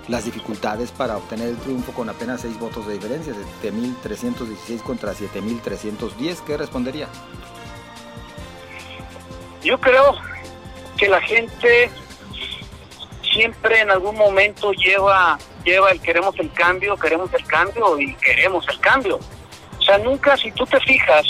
las 0.09 0.25
dificultades 0.25 0.91
para 0.91 1.15
obtener 1.15 1.47
el 1.47 1.57
triunfo 1.59 1.93
con 1.93 2.09
apenas 2.09 2.41
seis 2.41 2.59
votos 2.59 2.85
de 2.87 2.95
diferencia, 2.95 3.33
7.316 3.63 4.81
contra 4.83 5.13
7.310? 5.13 6.43
¿Qué 6.45 6.57
respondería? 6.57 7.07
Yo 9.63 9.79
creo 9.79 10.17
que 10.97 11.07
la 11.07 11.21
gente 11.21 11.89
siempre 13.31 13.79
en 13.79 13.91
algún 13.91 14.17
momento 14.17 14.73
lleva 14.73 15.39
lleva 15.63 15.91
el 15.91 16.01
queremos 16.01 16.35
el 16.39 16.51
cambio, 16.51 16.95
queremos 16.97 17.33
el 17.33 17.45
cambio 17.45 17.99
y 17.99 18.13
queremos 18.15 18.67
el 18.69 18.79
cambio. 18.79 19.19
O 19.77 19.81
sea, 19.81 19.97
nunca, 19.97 20.35
si 20.37 20.51
tú 20.51 20.65
te 20.65 20.79
fijas, 20.81 21.25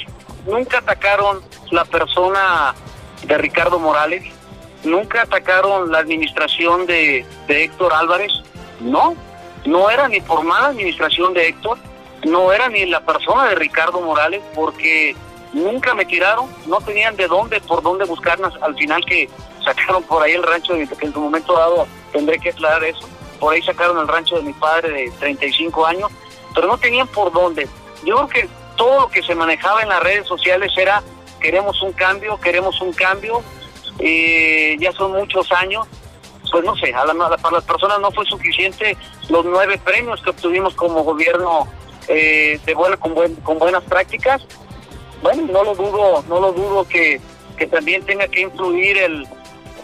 nunca 0.46 0.80
atacaron 0.80 1.42
la 1.72 1.86
persona 1.86 2.74
de 3.24 3.38
Ricardo 3.38 3.80
Morales, 3.80 4.24
nunca 4.84 5.24
atacaron 5.24 5.92
la 5.92 6.00
administración 6.00 6.86
de, 6.86 7.26
de 7.48 7.64
Héctor 7.64 7.94
Álvarez, 7.94 8.32
no, 8.80 9.16
no 9.66 9.90
era 9.90 10.08
ni 10.08 10.22
por 10.22 10.44
mala 10.44 10.68
administración 10.68 11.34
de 11.34 11.50
Héctor, 11.50 11.78
no 12.26 12.52
era 12.52 12.70
ni 12.70 12.86
la 12.86 13.02
persona 13.02 13.50
de 13.50 13.56
Ricardo 13.56 14.02
Morales, 14.02 14.42
porque 14.56 15.16
nunca 15.54 15.94
me 15.94 16.06
tiraron, 16.06 16.48
no 16.66 16.78
tenían 16.82 17.16
de 17.16 17.28
dónde, 17.28 17.60
por 17.62 17.82
dónde 17.82 18.06
buscarnos, 18.06 18.54
al 18.62 18.76
final 18.76 19.04
que 19.06 19.30
sacaron 19.64 20.04
por 20.04 20.24
ahí 20.24 20.34
el 20.34 20.44
rancho, 20.44 20.74
que 20.74 21.06
en 21.06 21.14
su 21.14 21.20
momento 21.20 21.54
dado 21.54 21.88
tendré 22.12 22.40
que 22.40 22.50
aclarar 22.50 22.84
eso, 22.84 23.08
por 23.40 23.54
ahí 23.54 23.62
sacaron 23.62 23.98
el 23.98 24.08
rancho 24.08 24.36
de 24.36 24.44
mi 24.44 24.54
padre 24.54 24.92
de 24.92 25.12
35 25.12 25.86
años, 25.86 26.12
pero 26.54 26.68
no 26.68 26.78
tenían 26.78 27.08
por 27.08 27.32
dónde. 27.32 27.68
Yo 28.04 28.16
creo 28.16 28.28
que 28.28 28.50
todo 28.76 29.02
lo 29.02 29.10
que 29.10 29.22
se 29.24 29.36
manejaba 29.36 29.82
en 29.82 29.90
las 29.90 30.02
redes 30.02 30.28
sociales 30.28 30.72
era 30.78 31.04
queremos 31.40 31.82
un 31.82 31.94
cambio, 31.94 32.40
queremos 32.40 32.80
un 32.82 32.94
cambio, 32.94 33.42
eh, 34.00 34.76
ya 34.80 34.92
son 34.92 35.14
muchos 35.14 35.52
años, 35.52 35.88
pues 36.52 36.64
no 36.64 36.76
sé, 36.76 36.94
a 36.94 37.06
la, 37.06 37.38
para 37.38 37.58
las 37.58 37.66
personas 37.66 38.00
no 38.00 38.12
fue 38.12 38.26
suficiente 38.26 38.98
los 39.30 39.46
nueve 39.46 39.80
premios 39.84 40.22
que 40.22 40.32
obtuvimos 40.32 40.74
como 40.76 41.04
gobierno 41.04 41.68
eh, 42.08 42.60
de 42.66 42.74
buena, 42.74 42.98
con, 42.98 43.14
buen, 43.14 43.36
con 43.36 43.60
buenas 43.60 43.84
prácticas. 43.84 44.42
Bueno, 45.22 45.44
no 45.52 45.64
lo 45.64 45.76
dudo, 45.76 46.24
no 46.28 46.40
lo 46.40 46.52
dudo 46.54 46.88
que, 46.88 47.22
que 47.58 47.68
también 47.68 48.06
tenga 48.06 48.28
que 48.28 48.42
influir 48.42 48.98
el, 48.98 49.28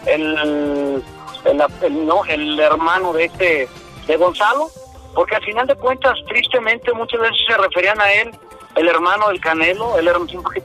el 0.06 1.02
el, 1.46 2.06
no, 2.06 2.24
el 2.24 2.58
hermano 2.58 3.12
de 3.12 3.24
este, 3.24 3.68
de 4.06 4.16
Gonzalo, 4.16 4.68
porque 5.14 5.36
al 5.36 5.44
final 5.44 5.66
de 5.66 5.74
cuentas, 5.76 6.18
tristemente, 6.28 6.92
muchas 6.92 7.20
veces 7.20 7.38
se 7.46 7.56
referían 7.56 8.00
a 8.00 8.12
él, 8.12 8.30
el 8.76 8.88
hermano 8.88 9.28
del 9.28 9.40
Canelo, 9.40 9.98
el 9.98 10.10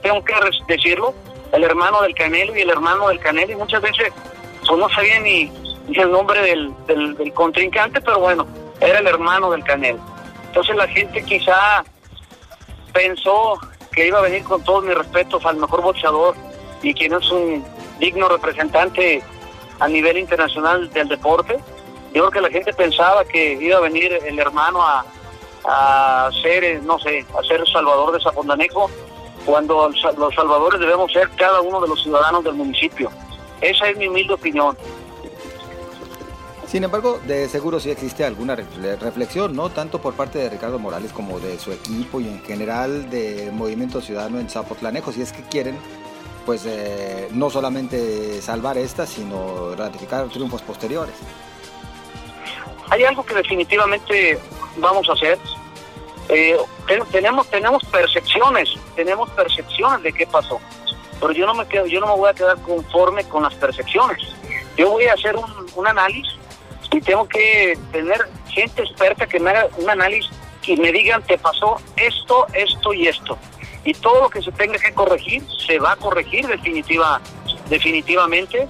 tengo 0.02 0.24
que 0.24 0.34
decirlo, 0.68 1.14
el 1.52 1.64
hermano 1.64 2.02
del 2.02 2.14
Canelo 2.14 2.56
y 2.56 2.60
el 2.60 2.70
hermano 2.70 3.08
del 3.08 3.18
Canelo, 3.18 3.52
y 3.52 3.56
muchas 3.56 3.80
veces 3.80 4.12
pues 4.66 4.78
no 4.78 4.88
sabía 4.90 5.18
ni, 5.20 5.50
ni 5.88 5.98
el 5.98 6.10
nombre 6.10 6.40
del, 6.42 6.72
del, 6.86 7.16
del, 7.16 7.32
contrincante, 7.32 8.00
pero 8.00 8.20
bueno, 8.20 8.46
era 8.80 8.98
el 8.98 9.06
hermano 9.06 9.50
del 9.50 9.64
Canelo. 9.64 9.98
Entonces 10.48 10.76
la 10.76 10.86
gente 10.88 11.24
quizá 11.24 11.84
pensó 12.92 13.58
que 13.92 14.06
iba 14.06 14.18
a 14.18 14.22
venir 14.22 14.44
con 14.44 14.62
todos 14.62 14.84
mis 14.84 14.94
respetos 14.94 15.44
al 15.46 15.56
mejor 15.56 15.82
boxeador 15.82 16.34
y 16.82 16.94
quien 16.94 17.14
es 17.14 17.30
un 17.30 17.64
digno 17.98 18.28
representante 18.28 19.22
a 19.82 19.88
nivel 19.88 20.16
internacional 20.16 20.88
del 20.90 21.08
deporte. 21.08 21.58
Yo 22.14 22.22
creo 22.22 22.30
que 22.30 22.40
la 22.40 22.50
gente 22.50 22.72
pensaba 22.72 23.24
que 23.24 23.54
iba 23.54 23.78
a 23.78 23.80
venir 23.80 24.12
el 24.12 24.38
hermano 24.38 24.80
a, 24.80 25.04
a 25.64 26.30
ser, 26.40 26.62
eh, 26.62 26.80
no 26.82 27.00
sé, 27.00 27.26
a 27.36 27.42
ser 27.42 27.66
salvador 27.68 28.12
de 28.12 28.20
Zapondanejo, 28.20 28.88
cuando 29.44 29.90
los 30.16 30.34
salvadores 30.34 30.78
debemos 30.78 31.12
ser 31.12 31.28
cada 31.30 31.60
uno 31.60 31.80
de 31.80 31.88
los 31.88 32.00
ciudadanos 32.00 32.44
del 32.44 32.54
municipio. 32.54 33.10
Esa 33.60 33.88
es 33.88 33.96
mi 33.96 34.06
humilde 34.06 34.34
opinión. 34.34 34.76
Sin 36.68 36.84
embargo, 36.84 37.20
de 37.26 37.48
seguro 37.48 37.80
sí 37.80 37.90
existe 37.90 38.24
alguna 38.24 38.54
reflexión, 38.54 39.54
no 39.54 39.68
tanto 39.70 40.00
por 40.00 40.14
parte 40.14 40.38
de 40.38 40.48
Ricardo 40.48 40.78
Morales 40.78 41.12
como 41.12 41.40
de 41.40 41.58
su 41.58 41.72
equipo 41.72 42.20
y 42.20 42.28
en 42.28 42.42
general 42.44 43.10
de 43.10 43.50
Movimiento 43.52 44.00
Ciudadano 44.00 44.38
en 44.38 44.48
Zapotlanejo, 44.48 45.10
si 45.12 45.22
es 45.22 45.32
que 45.32 45.42
quieren 45.42 45.76
pues 46.44 46.64
eh, 46.66 47.28
no 47.32 47.50
solamente 47.50 48.40
salvar 48.42 48.78
esta, 48.78 49.06
sino 49.06 49.74
ratificar 49.74 50.28
triunfos 50.28 50.62
posteriores. 50.62 51.14
Hay 52.90 53.04
algo 53.04 53.24
que 53.24 53.34
definitivamente 53.34 54.38
vamos 54.76 55.08
a 55.08 55.12
hacer. 55.12 55.38
Eh, 56.28 56.56
tenemos 57.10 57.48
tenemos 57.48 57.84
percepciones, 57.84 58.70
tenemos 58.94 59.30
percepciones 59.30 60.02
de 60.02 60.12
qué 60.12 60.26
pasó, 60.26 60.60
pero 61.20 61.32
yo 61.32 61.46
no 61.46 61.54
me 61.54 61.66
quedo, 61.66 61.86
yo 61.86 62.00
no 62.00 62.06
me 62.06 62.16
voy 62.16 62.30
a 62.30 62.34
quedar 62.34 62.60
conforme 62.62 63.24
con 63.24 63.42
las 63.42 63.54
percepciones. 63.54 64.18
Yo 64.76 64.90
voy 64.90 65.04
a 65.06 65.14
hacer 65.14 65.36
un, 65.36 65.66
un 65.74 65.86
análisis 65.86 66.34
y 66.90 67.00
tengo 67.00 67.26
que 67.26 67.78
tener 67.90 68.28
gente 68.48 68.82
experta 68.82 69.26
que 69.26 69.40
me 69.40 69.50
haga 69.50 69.68
un 69.78 69.88
análisis 69.88 70.30
y 70.64 70.76
me 70.76 70.92
digan 70.92 71.22
te 71.22 71.38
pasó 71.38 71.80
esto, 71.96 72.46
esto 72.52 72.92
y 72.92 73.08
esto 73.08 73.36
y 73.84 73.94
todo 73.94 74.22
lo 74.22 74.30
que 74.30 74.42
se 74.42 74.52
tenga 74.52 74.78
que 74.78 74.92
corregir 74.92 75.42
se 75.66 75.78
va 75.78 75.92
a 75.92 75.96
corregir 75.96 76.46
definitiva, 76.46 77.20
definitivamente 77.68 78.68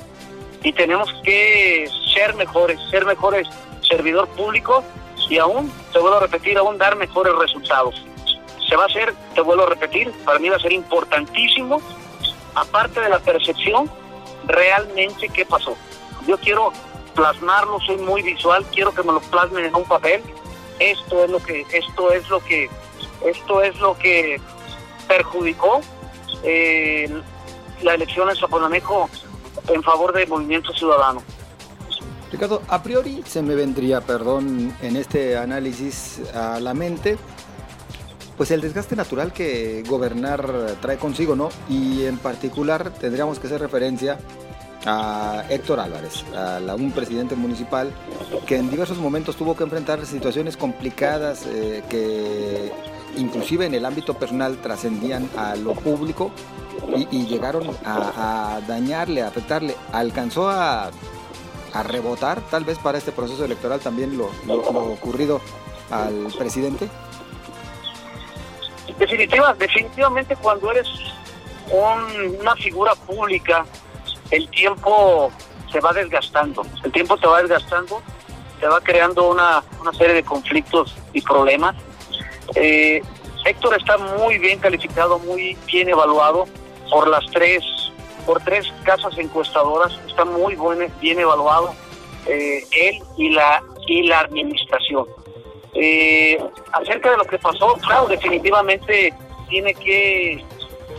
y 0.62 0.72
tenemos 0.72 1.12
que 1.24 1.88
ser 2.14 2.34
mejores, 2.34 2.78
ser 2.90 3.04
mejores 3.04 3.48
servidor 3.88 4.28
público 4.28 4.82
y 5.28 5.38
aún, 5.38 5.72
te 5.92 5.98
vuelvo 5.98 6.18
a 6.18 6.20
repetir, 6.20 6.58
aún 6.58 6.78
dar 6.78 6.96
mejores 6.96 7.34
resultados. 7.34 7.94
Se 8.68 8.76
va 8.76 8.84
a 8.84 8.86
hacer, 8.86 9.14
te 9.34 9.40
vuelvo 9.40 9.64
a 9.64 9.70
repetir, 9.70 10.10
para 10.24 10.38
mí 10.38 10.48
va 10.48 10.56
a 10.56 10.60
ser 10.60 10.72
importantísimo, 10.72 11.80
aparte 12.54 13.00
de 13.00 13.08
la 13.08 13.18
percepción, 13.18 13.90
realmente 14.46 15.28
qué 15.28 15.44
pasó. 15.44 15.76
Yo 16.26 16.38
quiero 16.38 16.72
plasmarlo, 17.14 17.78
soy 17.80 17.96
muy 17.98 18.22
visual, 18.22 18.64
quiero 18.72 18.92
que 18.92 19.02
me 19.02 19.12
lo 19.12 19.20
plasmen 19.20 19.64
en 19.64 19.74
un 19.74 19.84
papel. 19.84 20.22
Esto 20.78 21.24
es 21.24 21.30
lo 21.30 21.42
que, 21.42 21.64
esto 21.72 22.12
es 22.12 22.28
lo 22.28 22.40
que, 22.40 22.68
esto 23.24 23.62
es 23.62 23.78
lo 23.78 23.96
que 23.98 24.40
perjudicó 25.16 25.80
eh, 26.42 27.08
la 27.82 27.94
elección 27.94 28.30
en 28.30 28.36
Zaponamejo 28.36 29.10
en 29.68 29.82
favor 29.82 30.12
del 30.14 30.26
movimiento 30.28 30.72
ciudadano. 30.72 31.22
Ricardo, 32.30 32.62
a 32.68 32.82
priori 32.82 33.22
se 33.26 33.42
me 33.42 33.54
vendría, 33.54 34.00
perdón, 34.00 34.74
en 34.80 34.96
este 34.96 35.36
análisis 35.36 36.22
a 36.34 36.60
la 36.60 36.72
mente, 36.72 37.18
pues 38.38 38.50
el 38.50 38.62
desgaste 38.62 38.96
natural 38.96 39.34
que 39.34 39.84
gobernar 39.86 40.76
trae 40.80 40.96
consigo, 40.96 41.36
¿no? 41.36 41.50
Y 41.68 42.06
en 42.06 42.16
particular 42.16 42.90
tendríamos 42.94 43.38
que 43.38 43.48
hacer 43.48 43.60
referencia 43.60 44.18
a 44.86 45.44
Héctor 45.50 45.78
Álvarez, 45.78 46.24
a 46.34 46.74
un 46.74 46.90
presidente 46.92 47.36
municipal 47.36 47.92
que 48.46 48.56
en 48.56 48.70
diversos 48.70 48.96
momentos 48.96 49.36
tuvo 49.36 49.54
que 49.54 49.64
enfrentar 49.64 50.04
situaciones 50.06 50.56
complicadas 50.56 51.46
eh, 51.46 51.84
que 51.88 52.72
inclusive 53.16 53.66
en 53.66 53.74
el 53.74 53.84
ámbito 53.84 54.14
personal 54.14 54.58
trascendían 54.58 55.28
a 55.36 55.56
lo 55.56 55.74
público 55.74 56.30
y, 56.96 57.26
llegaron 57.26 57.68
a, 57.84 58.60
dañarle, 58.66 59.22
a 59.22 59.28
afectarle. 59.28 59.76
Alcanzó 59.92 60.48
a, 60.48 60.90
rebotar 61.84 62.42
tal 62.50 62.64
vez 62.64 62.78
para 62.78 62.98
este 62.98 63.12
proceso 63.12 63.44
electoral 63.46 63.80
también 63.80 64.18
lo, 64.18 64.30
ocurrido 64.92 65.40
al 65.90 66.26
presidente. 66.36 66.88
Definitiva, 68.98 69.54
definitivamente 69.54 70.36
cuando 70.36 70.70
eres 70.70 70.86
una 72.40 72.54
figura 72.56 72.94
pública 72.94 73.64
el 74.30 74.48
tiempo 74.48 75.30
se 75.70 75.80
va 75.80 75.92
desgastando, 75.92 76.66
el 76.82 76.92
tiempo 76.92 77.16
se 77.18 77.26
va 77.26 77.40
desgastando, 77.40 78.02
se 78.58 78.66
va 78.66 78.80
creando 78.80 79.30
una, 79.30 79.62
serie 79.96 80.14
de 80.14 80.22
conflictos 80.22 80.94
y 81.12 81.20
problemas. 81.20 81.74
Eh, 82.54 83.02
Héctor 83.44 83.76
está 83.76 83.98
muy 83.98 84.38
bien 84.38 84.58
calificado, 84.58 85.18
muy 85.18 85.56
bien 85.66 85.88
evaluado 85.88 86.46
por 86.90 87.08
las 87.08 87.24
tres, 87.32 87.64
por 88.26 88.40
tres 88.42 88.72
casas 88.84 89.16
encuestadoras, 89.18 89.92
está 90.06 90.24
muy 90.24 90.56
bien 91.00 91.18
evaluado 91.18 91.74
eh, 92.26 92.64
él 92.70 93.02
y 93.16 93.30
la 93.30 93.62
y 93.86 94.06
la 94.06 94.20
administración. 94.20 95.06
Eh, 95.74 96.38
acerca 96.72 97.10
de 97.10 97.16
lo 97.16 97.24
que 97.24 97.38
pasó, 97.38 97.74
claro, 97.80 98.06
definitivamente 98.06 99.12
tiene 99.48 99.74
que 99.74 100.44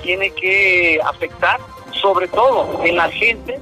tiene 0.01 0.31
que 0.31 1.00
afectar 1.05 1.60
sobre 2.01 2.27
todo 2.27 2.83
en 2.83 2.98
la 2.98 3.10
gente 3.10 3.60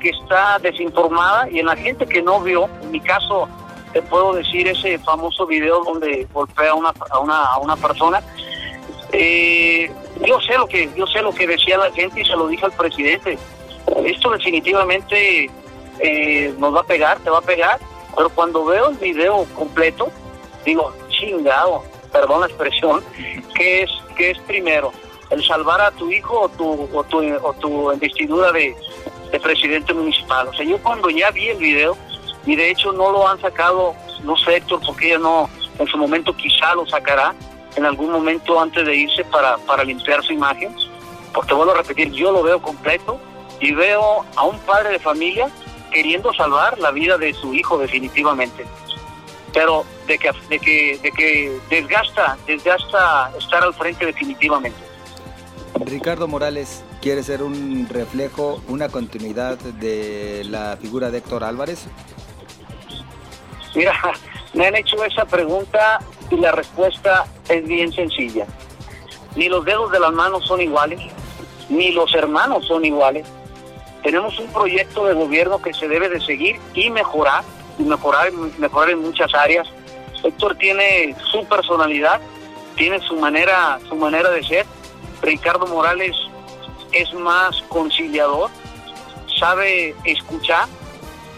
que 0.00 0.10
está 0.10 0.58
desinformada 0.60 1.48
y 1.50 1.58
en 1.58 1.66
la 1.66 1.76
gente 1.76 2.06
que 2.06 2.22
no 2.22 2.40
vio, 2.40 2.68
en 2.82 2.90
mi 2.90 3.00
caso 3.00 3.48
te 3.94 4.02
puedo 4.02 4.34
decir 4.34 4.66
ese 4.68 4.98
famoso 4.98 5.46
video 5.46 5.82
donde 5.84 6.26
golpea 6.32 6.72
a 6.72 6.74
una, 6.74 6.92
a 7.10 7.18
una, 7.20 7.44
a 7.44 7.58
una 7.58 7.76
persona, 7.76 8.22
eh, 9.12 9.90
yo 10.26 10.40
sé 10.40 10.58
lo 10.58 10.66
que 10.66 10.90
yo 10.96 11.06
sé 11.06 11.22
lo 11.22 11.32
que 11.32 11.46
decía 11.46 11.78
la 11.78 11.92
gente 11.92 12.20
y 12.20 12.24
se 12.24 12.36
lo 12.36 12.48
dije 12.48 12.66
al 12.66 12.72
presidente. 12.72 13.38
Esto 14.04 14.30
definitivamente 14.30 15.48
eh, 16.00 16.54
nos 16.58 16.74
va 16.74 16.80
a 16.80 16.84
pegar, 16.84 17.20
te 17.20 17.30
va 17.30 17.38
a 17.38 17.42
pegar, 17.42 17.78
pero 18.16 18.28
cuando 18.30 18.64
veo 18.64 18.90
el 18.90 18.96
video 18.96 19.46
completo, 19.54 20.08
digo, 20.64 20.92
chingado, 21.08 21.84
perdón 22.10 22.40
la 22.40 22.46
expresión, 22.46 23.02
que 23.54 23.82
es, 23.82 23.90
que 24.16 24.32
es 24.32 24.38
primero 24.40 24.92
el 25.30 25.44
salvar 25.44 25.80
a 25.80 25.90
tu 25.92 26.10
hijo 26.10 26.40
o 26.40 26.48
tu, 26.48 26.88
o 26.92 27.04
tu, 27.04 27.18
o 27.18 27.52
tu 27.54 27.92
investidura 27.92 28.52
de, 28.52 28.74
presidente 29.42 29.92
municipal. 29.92 30.46
O 30.46 30.52
sea, 30.54 30.64
yo 30.64 30.78
cuando 30.78 31.10
ya 31.10 31.32
vi 31.32 31.48
el 31.48 31.58
video, 31.58 31.96
y 32.46 32.56
de 32.56 32.70
hecho 32.70 32.92
no 32.92 33.10
lo 33.10 33.26
han 33.26 33.40
sacado, 33.40 33.94
no 34.22 34.36
sé 34.36 34.56
Héctor, 34.56 34.80
porque 34.84 35.08
ella 35.08 35.18
no, 35.18 35.48
en 35.78 35.86
su 35.86 35.96
momento 35.96 36.36
quizá 36.36 36.74
lo 36.74 36.86
sacará, 36.86 37.34
en 37.76 37.84
algún 37.84 38.12
momento 38.12 38.60
antes 38.60 38.86
de 38.86 38.94
irse 38.94 39.24
para, 39.24 39.56
para 39.58 39.84
limpiar 39.84 40.22
su 40.22 40.32
imagen, 40.32 40.74
porque 41.32 41.54
vuelvo 41.54 41.72
a 41.72 41.78
repetir, 41.78 42.12
yo 42.12 42.30
lo 42.30 42.42
veo 42.42 42.62
completo 42.62 43.18
y 43.60 43.72
veo 43.72 44.24
a 44.36 44.44
un 44.44 44.58
padre 44.60 44.90
de 44.90 44.98
familia 44.98 45.48
queriendo 45.90 46.32
salvar 46.34 46.78
la 46.78 46.90
vida 46.90 47.18
de 47.18 47.32
su 47.34 47.54
hijo 47.54 47.78
definitivamente. 47.78 48.64
Pero 49.52 49.84
de 50.06 50.18
que, 50.18 50.30
de 50.48 50.58
que, 50.58 50.98
de 51.00 51.12
que 51.12 51.58
desgasta, 51.70 52.36
desgasta 52.46 53.32
estar 53.38 53.62
al 53.62 53.72
frente 53.74 54.04
definitivamente. 54.04 54.76
Ricardo 55.84 56.26
Morales 56.26 56.82
quiere 57.00 57.22
ser 57.22 57.42
un 57.42 57.88
reflejo, 57.88 58.60
una 58.68 58.88
continuidad 58.88 59.58
de 59.58 60.42
la 60.48 60.76
figura 60.80 61.10
de 61.10 61.18
Héctor 61.18 61.44
Álvarez? 61.44 61.86
Mira, 63.74 63.92
me 64.54 64.66
han 64.66 64.76
hecho 64.76 65.04
esa 65.04 65.24
pregunta 65.24 66.00
y 66.30 66.36
la 66.36 66.52
respuesta 66.52 67.26
es 67.48 67.66
bien 67.66 67.92
sencilla. 67.92 68.46
Ni 69.36 69.48
los 69.48 69.64
dedos 69.64 69.90
de 69.90 70.00
las 70.00 70.12
manos 70.12 70.46
son 70.46 70.60
iguales, 70.60 71.00
ni 71.68 71.90
los 71.90 72.14
hermanos 72.14 72.66
son 72.66 72.84
iguales. 72.84 73.26
Tenemos 74.02 74.38
un 74.38 74.46
proyecto 74.52 75.06
de 75.06 75.14
gobierno 75.14 75.60
que 75.60 75.74
se 75.74 75.88
debe 75.88 76.08
de 76.08 76.20
seguir 76.20 76.60
y 76.74 76.90
mejorar, 76.90 77.42
y 77.78 77.82
mejorar, 77.82 78.30
mejorar 78.58 78.90
en 78.90 79.00
muchas 79.00 79.34
áreas. 79.34 79.66
Héctor 80.22 80.56
tiene 80.56 81.16
su 81.30 81.44
personalidad, 81.46 82.20
tiene 82.76 83.00
su 83.00 83.16
manera, 83.16 83.78
su 83.88 83.96
manera 83.96 84.30
de 84.30 84.42
ser 84.42 84.66
Ricardo 85.22 85.66
Morales 85.66 86.14
es 86.92 87.12
más 87.14 87.60
conciliador, 87.68 88.50
sabe 89.38 89.94
escuchar 90.04 90.68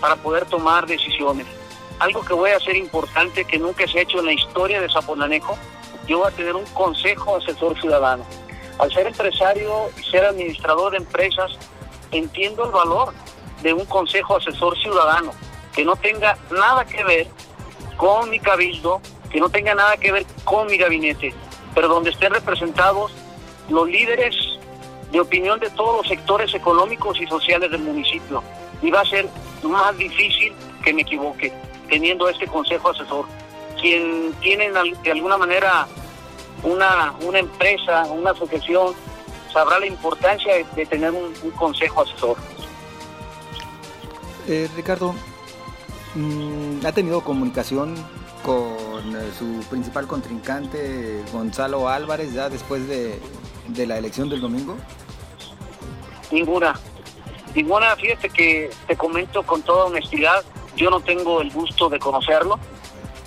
para 0.01 0.16
poder 0.16 0.44
tomar 0.46 0.87
decisiones. 0.87 1.46
Algo 1.98 2.22
que 2.24 2.35
voy 2.35 2.50
a 2.50 2.56
hacer 2.56 2.76
importante 2.76 3.44
que 3.44 3.59
nunca 3.59 3.87
se 3.87 3.98
ha 3.98 4.02
hecho 4.02 4.18
en 4.18 4.26
la 4.26 4.32
historia 4.32 4.80
de 4.80 4.88
Zaponanejo, 4.88 5.56
yo 6.06 6.18
voy 6.18 6.28
a 6.28 6.30
tener 6.30 6.54
un 6.54 6.66
consejo 6.66 7.37
asesor 7.37 7.78
ciudadano. 7.80 8.24
Al 8.78 8.92
ser 8.92 9.06
empresario 9.06 9.90
y 9.98 10.02
ser 10.11 10.24
administrador 10.24 10.92
de 10.92 10.98
empresas, 10.98 11.59
entiendo 12.12 12.66
el 12.66 12.70
valor 12.70 13.14
de 13.62 13.72
un 13.72 13.85
consejo 13.87 14.37
asesor 14.37 14.76
ciudadano 14.78 15.32
que 15.74 15.85
no 15.85 15.96
tenga 15.96 16.37
nada 16.50 16.85
que 16.85 17.02
ver 17.04 17.26
con 17.96 18.28
mi 18.30 18.38
cabildo, 18.40 19.00
que 19.30 19.40
no 19.40 19.48
tenga 19.48 19.74
nada 19.74 19.96
que 19.96 20.12
ver 20.12 20.26
con 20.44 20.66
mi 20.66 20.76
gabinete, 20.76 21.35
pero 21.74 21.88
donde 21.88 22.11
estén 22.11 22.32
representados 22.32 23.12
los 23.68 23.88
líderes 23.88 24.35
de 25.12 25.20
opinión 25.20 25.59
de 25.61 25.70
todos 25.70 25.98
los 25.98 26.09
sectores 26.09 26.54
económicos 26.54 27.20
y 27.20 27.26
sociales 27.26 27.70
del 27.70 27.80
municipio. 27.80 28.42
Y 28.82 28.90
va 28.90 29.00
a 29.00 29.04
ser 29.04 29.28
más 29.62 29.96
difícil 29.96 30.52
que 30.84 30.92
me 30.92 31.02
equivoque 31.02 31.52
teniendo 31.88 32.28
este 32.28 32.46
consejo 32.46 32.90
asesor. 32.90 33.26
Quien 33.80 34.32
tiene 34.40 34.70
de 35.02 35.10
alguna 35.10 35.36
manera 35.36 35.86
una, 36.62 37.14
una 37.20 37.38
empresa, 37.38 38.04
una 38.06 38.30
asociación, 38.30 38.94
sabrá 39.52 39.78
la 39.78 39.86
importancia 39.86 40.54
de, 40.74 40.86
tener 40.86 41.12
un, 41.12 41.32
consejo 41.52 42.02
asesor. 42.02 42.36
Eh, 44.48 44.68
Ricardo, 44.76 45.14
mm, 46.14 46.84
¿ha 46.86 46.92
tenido 46.92 47.22
comunicación 47.22 47.94
con 48.42 49.16
eh, 49.16 49.30
su 49.36 49.64
principal 49.68 50.06
contrincante, 50.06 51.22
Gonzalo 51.32 51.88
Álvarez, 51.88 52.32
ya 52.32 52.48
después 52.48 52.86
de, 52.88 53.20
de 53.68 53.86
la 53.86 53.98
elección 53.98 54.28
del 54.28 54.40
domingo? 54.40 54.76
Ninguna. 56.30 56.74
Ninguna, 57.54 57.96
fíjate 57.96 58.28
que 58.28 58.70
te 58.87 58.96
comento 58.96 59.42
con 59.42 59.62
toda 59.62 59.87
honestidad, 59.87 60.44
yo 60.76 60.90
no 60.90 61.00
tengo 61.00 61.40
el 61.40 61.50
gusto 61.50 61.88
de 61.88 61.98
conocerlo. 61.98 62.59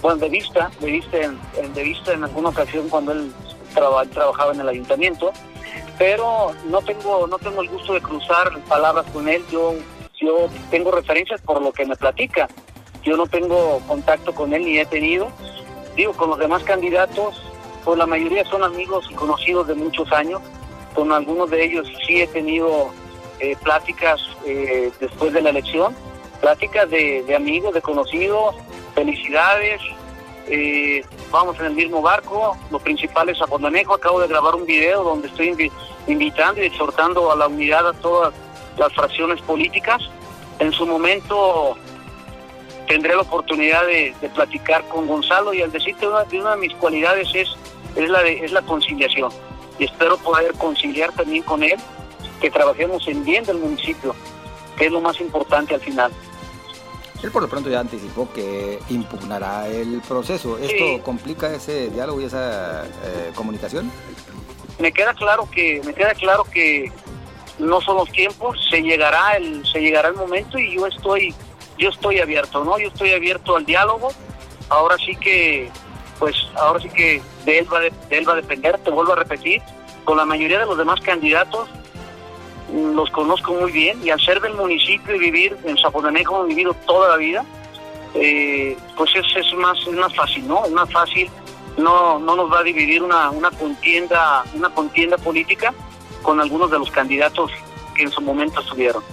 Bueno, 0.01 0.17
de 0.17 0.29
vista, 0.29 0.71
de 0.79 0.91
vista 0.91 1.17
en, 1.17 1.73
de 1.73 1.83
vista 1.83 2.13
en 2.13 2.23
alguna 2.23 2.49
ocasión 2.49 2.87
cuando 2.89 3.11
él 3.11 3.33
trabajaba 3.73 4.53
en 4.53 4.61
el 4.61 4.69
ayuntamiento, 4.69 5.31
pero 5.97 6.53
no 6.69 6.81
tengo, 6.81 7.27
no 7.27 7.37
tengo 7.37 7.61
el 7.61 7.69
gusto 7.69 7.93
de 7.93 8.01
cruzar 8.01 8.57
palabras 8.67 9.05
con 9.11 9.27
él. 9.27 9.43
Yo, 9.51 9.73
yo 10.21 10.47
tengo 10.71 10.91
referencias 10.91 11.41
por 11.41 11.61
lo 11.61 11.71
que 11.73 11.85
me 11.85 11.95
platica. 11.95 12.47
Yo 13.03 13.17
no 13.17 13.27
tengo 13.27 13.81
contacto 13.87 14.33
con 14.33 14.53
él 14.53 14.63
ni 14.63 14.77
he 14.77 14.85
tenido. 14.85 15.29
Digo, 15.95 16.13
con 16.13 16.29
los 16.29 16.39
demás 16.39 16.63
candidatos 16.63 17.41
pues 17.83 17.97
la 17.97 18.05
mayoría 18.05 18.45
son 18.45 18.63
amigos 18.63 19.07
y 19.09 19.13
conocidos 19.13 19.67
de 19.67 19.75
muchos 19.75 20.11
años. 20.11 20.41
Con 20.93 21.11
algunos 21.11 21.49
de 21.49 21.63
ellos 21.63 21.87
sí 22.05 22.21
he 22.21 22.27
tenido 22.27 22.91
eh, 23.39 23.55
pláticas 23.61 24.21
eh, 24.45 24.91
después 24.99 25.33
de 25.33 25.41
la 25.41 25.49
elección, 25.49 25.95
pláticas 26.41 26.89
de, 26.89 27.33
amigos, 27.35 27.73
de 27.73 27.81
conocidos, 27.81 28.55
felicidades. 28.95 29.81
Eh, 30.47 31.03
vamos 31.31 31.59
en 31.59 31.67
el 31.67 31.73
mismo 31.73 32.01
barco, 32.01 32.57
lo 32.71 32.79
principal 32.79 33.29
es 33.29 33.41
Apondanejo. 33.41 33.93
Acabo 33.93 34.19
de 34.19 34.27
grabar 34.27 34.55
un 34.55 34.65
video 34.65 35.03
donde 35.03 35.27
estoy 35.27 35.71
invitando 36.07 36.61
y 36.61 36.65
exhortando 36.65 37.31
a 37.31 37.35
la 37.35 37.47
unidad 37.47 37.87
a 37.87 37.93
todas 37.93 38.33
las 38.77 38.93
fracciones 38.93 39.41
políticas. 39.41 40.01
En 40.59 40.71
su 40.71 40.85
momento 40.85 41.77
tendré 42.87 43.15
la 43.15 43.21
oportunidad 43.21 43.85
de, 43.85 44.15
platicar 44.33 44.83
con 44.87 45.07
Gonzalo 45.07 45.53
y 45.53 45.61
al 45.61 45.71
decirte 45.71 46.07
una, 46.07 46.23
de 46.23 46.39
una 46.39 46.51
de 46.51 46.57
mis 46.57 46.73
cualidades 46.75 47.29
es 47.35 47.49
es 47.95 48.09
la, 48.09 48.21
es 48.21 48.51
la 48.51 48.61
conciliación. 48.61 49.31
Y 49.77 49.85
espero 49.85 50.17
poder 50.17 50.53
conciliar 50.53 51.11
también 51.13 51.43
con 51.43 51.63
él, 51.63 51.77
que 52.39 52.49
trabajemos 52.49 53.07
en 53.07 53.23
bien 53.23 53.43
del 53.43 53.57
municipio, 53.57 54.15
que 54.77 54.85
es 54.85 54.91
lo 54.91 55.01
más 55.01 55.19
importante 55.21 55.75
al 55.75 55.81
final. 55.81 56.11
Él 57.21 57.31
por 57.31 57.41
lo 57.41 57.49
pronto 57.49 57.69
ya 57.69 57.81
anticipó 57.81 58.31
que 58.33 58.79
impugnará 58.89 59.67
el 59.67 60.01
proceso. 60.07 60.57
¿Esto 60.57 61.03
complica 61.03 61.53
ese 61.53 61.89
diálogo 61.89 62.21
y 62.21 62.25
esa 62.25 62.85
eh, 62.85 63.31
comunicación? 63.35 63.91
me 64.79 64.91
queda 64.91 65.13
claro 65.13 65.47
que 65.51 65.81
me 65.85 65.93
queda 65.93 66.13
claro 66.13 66.45
que 66.45 66.91
no 67.59 67.81
son 67.81 67.97
los 67.97 68.09
tiempos, 68.11 68.57
se 68.69 68.81
llegará 68.81 69.35
el 69.35 69.65
se 69.65 69.81
llegará 69.81 70.09
el 70.09 70.15
momento 70.15 70.57
y 70.57 70.75
yo 70.75 70.87
estoy 70.87 71.35
yo 71.77 71.89
estoy 71.89 72.19
abierto, 72.19 72.63
¿no? 72.63 72.79
Yo 72.79 72.87
estoy 72.87 73.11
abierto 73.11 73.55
al 73.55 73.65
diálogo. 73.65 74.09
Ahora 74.69 74.97
sí 74.97 75.15
que 75.15 75.69
pues 76.17 76.35
ahora 76.55 76.79
sí 76.79 76.89
que 76.89 77.21
de 77.45 77.59
él 77.59 77.67
va 77.71 77.79
de, 77.79 77.91
él 78.09 78.27
va 78.27 78.33
a 78.33 78.37
depender, 78.37 78.77
te 78.79 78.91
vuelvo 78.91 79.13
a 79.13 79.15
repetir, 79.15 79.61
con 80.05 80.17
la 80.17 80.25
mayoría 80.25 80.59
de 80.59 80.65
los 80.65 80.77
demás 80.77 80.99
candidatos 81.01 81.69
los 82.73 83.09
conozco 83.11 83.53
muy 83.53 83.71
bien 83.71 83.99
y 84.03 84.09
al 84.09 84.19
ser 84.19 84.39
del 84.41 84.53
municipio 84.53 85.15
y 85.15 85.19
vivir 85.19 85.57
en 85.63 85.77
Zapotanejo, 85.77 86.45
he 86.45 86.49
vivido 86.49 86.73
toda 86.85 87.09
la 87.09 87.17
vida, 87.17 87.45
eh, 88.13 88.77
pues 88.97 89.11
es, 89.15 89.25
es, 89.35 89.53
más, 89.55 89.77
es 89.79 89.93
más 89.93 90.15
fácil, 90.15 90.47
¿no? 90.47 90.65
Es 90.65 90.71
más 90.71 90.91
fácil, 90.91 91.29
no, 91.77 92.19
no 92.19 92.35
nos 92.35 92.51
va 92.51 92.59
a 92.59 92.63
dividir 92.63 93.01
una, 93.03 93.29
una 93.31 93.51
contienda, 93.51 94.43
una 94.53 94.69
contienda 94.69 95.17
política 95.17 95.73
con 96.21 96.39
algunos 96.39 96.69
de 96.69 96.79
los 96.79 96.91
candidatos 96.91 97.51
que 97.95 98.03
en 98.03 98.11
su 98.11 98.21
momento 98.21 98.59
estuvieron. 98.59 99.03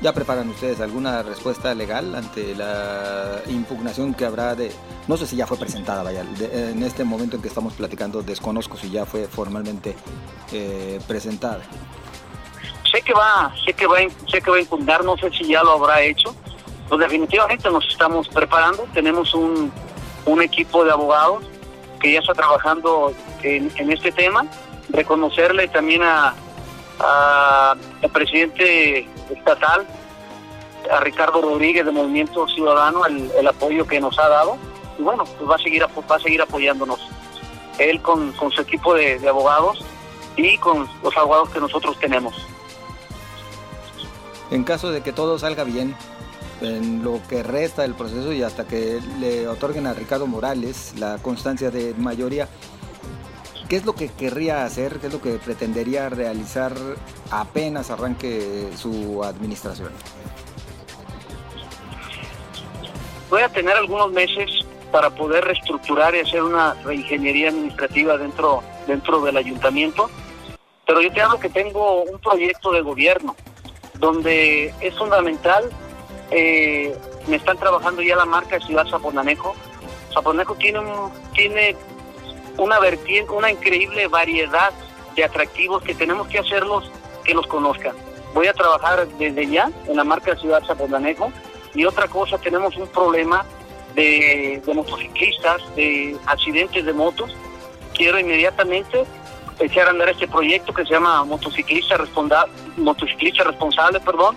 ¿Ya 0.00 0.12
preparan 0.12 0.48
ustedes 0.48 0.80
alguna 0.80 1.22
respuesta 1.22 1.74
legal 1.76 2.12
ante 2.16 2.56
la 2.56 3.40
impugnación 3.46 4.14
que 4.14 4.24
habrá 4.24 4.56
de, 4.56 4.72
no 5.06 5.16
sé 5.16 5.28
si 5.28 5.36
ya 5.36 5.46
fue 5.46 5.56
presentada, 5.56 6.02
vaya, 6.02 6.24
en 6.40 6.82
este 6.82 7.04
momento 7.04 7.36
en 7.36 7.42
que 7.42 7.46
estamos 7.46 7.74
platicando, 7.74 8.20
desconozco 8.20 8.76
si 8.76 8.90
ya 8.90 9.06
fue 9.06 9.28
formalmente 9.28 9.94
eh, 10.50 11.00
presentada? 11.06 11.62
Que 13.04 13.14
va, 13.14 13.52
sé 13.64 13.72
que 13.72 13.86
va, 13.86 13.98
sé 14.30 14.40
que 14.40 14.50
va 14.50 14.56
a 14.56 14.60
impugnar, 14.60 15.04
no 15.04 15.16
sé 15.16 15.30
si 15.30 15.44
ya 15.44 15.62
lo 15.62 15.72
habrá 15.72 16.00
hecho. 16.02 16.34
Pues 16.88 17.00
definitivamente 17.00 17.70
nos 17.70 17.86
estamos 17.88 18.28
preparando, 18.28 18.86
tenemos 18.92 19.34
un, 19.34 19.72
un 20.26 20.42
equipo 20.42 20.84
de 20.84 20.92
abogados 20.92 21.44
que 22.00 22.12
ya 22.12 22.20
está 22.20 22.34
trabajando 22.34 23.14
en, 23.42 23.72
en 23.76 23.92
este 23.92 24.12
tema, 24.12 24.46
reconocerle 24.90 25.68
también 25.68 26.02
a, 26.02 26.34
al 26.98 28.10
presidente 28.12 29.08
estatal, 29.30 29.86
a 30.90 31.00
Ricardo 31.00 31.40
Rodríguez 31.40 31.84
de 31.84 31.92
Movimiento 31.92 32.46
Ciudadano, 32.48 33.06
el, 33.06 33.46
apoyo 33.46 33.86
que 33.86 34.00
nos 34.00 34.18
ha 34.18 34.28
dado. 34.28 34.56
Y 34.98 35.02
bueno, 35.02 35.24
pues 35.24 35.50
va 35.50 35.56
a 35.56 35.58
seguir, 35.58 35.82
va 35.82 36.16
a 36.16 36.20
seguir 36.20 36.42
apoyándonos. 36.42 37.00
Él 37.78 38.00
con, 38.02 38.34
su 38.50 38.60
equipo 38.60 38.94
de, 38.94 39.16
abogados 39.28 39.84
y 40.36 40.58
con 40.58 40.88
los 41.02 41.16
abogados 41.16 41.50
que 41.50 41.60
nosotros 41.60 41.98
tenemos. 41.98 42.34
En 44.52 44.64
caso 44.64 44.92
de 44.92 45.00
que 45.00 45.12
todo 45.12 45.38
salga 45.38 45.64
bien, 45.64 45.96
en 46.60 47.02
lo 47.02 47.20
que 47.26 47.42
resta 47.42 47.82
del 47.82 47.94
proceso 47.94 48.32
y 48.32 48.42
hasta 48.42 48.66
que 48.68 49.00
le 49.18 49.48
otorguen 49.48 49.86
a 49.86 49.94
Ricardo 49.94 50.26
Morales 50.26 50.92
la 50.98 51.18
constancia 51.18 51.70
de 51.70 51.94
mayoría, 51.94 52.48
¿Qué 53.72 53.76
es 53.76 53.86
lo 53.86 53.94
que 53.94 54.10
querría 54.10 54.66
hacer? 54.66 54.98
¿Qué 54.98 55.06
es 55.06 55.12
lo 55.14 55.22
que 55.22 55.38
pretendería 55.38 56.10
realizar 56.10 56.74
apenas 57.30 57.90
arranque 57.90 58.68
su 58.76 59.24
administración? 59.24 59.88
Voy 63.30 63.40
a 63.40 63.48
tener 63.48 63.74
algunos 63.74 64.12
meses 64.12 64.50
para 64.90 65.08
poder 65.08 65.44
reestructurar 65.44 66.14
y 66.14 66.18
hacer 66.20 66.42
una 66.42 66.74
reingeniería 66.84 67.48
administrativa 67.48 68.18
dentro, 68.18 68.62
dentro 68.86 69.22
del 69.22 69.38
ayuntamiento, 69.38 70.10
pero 70.86 71.00
yo 71.00 71.10
te 71.10 71.22
hablo 71.22 71.40
que 71.40 71.48
tengo 71.48 72.02
un 72.02 72.18
proyecto 72.18 72.72
de 72.72 72.82
gobierno 72.82 73.34
donde 74.02 74.74
es 74.80 74.98
fundamental, 74.98 75.70
eh, 76.32 76.92
me 77.28 77.36
están 77.36 77.56
trabajando 77.56 78.02
ya 78.02 78.16
la 78.16 78.24
marca 78.24 78.58
de 78.58 78.66
Ciudad 78.66 78.84
Zaponanejo. 78.88 79.54
Zaponanejo 80.12 80.56
tiene, 80.56 80.80
tiene 81.34 81.76
una 82.58 82.80
vertiente, 82.80 83.30
una 83.30 83.52
increíble 83.52 84.08
variedad 84.08 84.72
de 85.14 85.22
atractivos 85.24 85.84
que 85.84 85.94
tenemos 85.94 86.26
que 86.26 86.40
hacerlos 86.40 86.90
que 87.22 87.32
los 87.32 87.46
conozcan. 87.46 87.94
Voy 88.34 88.48
a 88.48 88.52
trabajar 88.52 89.06
desde 89.06 89.46
ya 89.46 89.70
en 89.86 89.96
la 89.96 90.02
marca 90.02 90.36
Ciudad 90.36 90.64
Zapotlanejo 90.66 91.32
y 91.72 91.84
otra 91.84 92.08
cosa, 92.08 92.38
tenemos 92.38 92.76
un 92.76 92.88
problema 92.88 93.46
de, 93.94 94.60
motociclistas, 94.74 95.62
de 95.76 96.16
accidentes 96.26 96.84
de 96.84 96.92
motos. 96.92 97.30
Quiero 97.94 98.18
inmediatamente 98.18 99.04
echar 99.64 99.86
a 99.86 99.90
andar 99.90 100.08
este 100.08 100.28
proyecto 100.28 100.72
que 100.72 100.84
se 100.84 100.90
llama 100.90 101.24
Motociclista, 101.24 101.96
Responda, 101.96 102.46
Motociclista 102.76 103.44
Responsable, 103.44 104.00
perdón, 104.00 104.36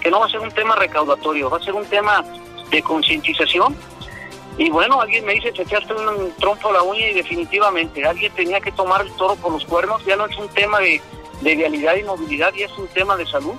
que 0.00 0.10
no 0.10 0.20
va 0.20 0.26
a 0.26 0.30
ser 0.30 0.40
un 0.40 0.50
tema 0.50 0.76
recaudatorio, 0.76 1.50
va 1.50 1.58
a 1.58 1.62
ser 1.62 1.74
un 1.74 1.86
tema 1.86 2.24
de 2.70 2.82
concientización 2.82 3.76
y 4.58 4.70
bueno, 4.70 5.00
alguien 5.00 5.24
me 5.26 5.34
dice, 5.34 5.52
te 5.52 5.62
echaste 5.62 5.92
un 5.92 6.32
trompo 6.38 6.70
a 6.70 6.72
la 6.72 6.82
uña 6.82 7.08
y 7.08 7.14
definitivamente 7.14 8.04
alguien 8.06 8.32
tenía 8.32 8.60
que 8.60 8.72
tomar 8.72 9.02
el 9.02 9.12
toro 9.12 9.36
por 9.36 9.52
los 9.52 9.64
cuernos. 9.66 10.04
Ya 10.06 10.16
no 10.16 10.26
es 10.26 10.36
un 10.38 10.48
tema 10.48 10.80
de, 10.80 11.00
vialidad 11.42 11.96
y 11.96 12.02
movilidad, 12.04 12.54
ya 12.54 12.64
es 12.64 12.78
un 12.78 12.88
tema 12.88 13.16
de 13.16 13.26
salud, 13.26 13.54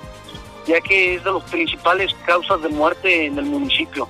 ya 0.66 0.80
que 0.80 1.14
es 1.14 1.24
de 1.24 1.32
las 1.32 1.44
principales 1.44 2.14
causas 2.26 2.60
de 2.62 2.68
muerte 2.68 3.26
en 3.26 3.38
el 3.38 3.44
municipio. 3.44 4.08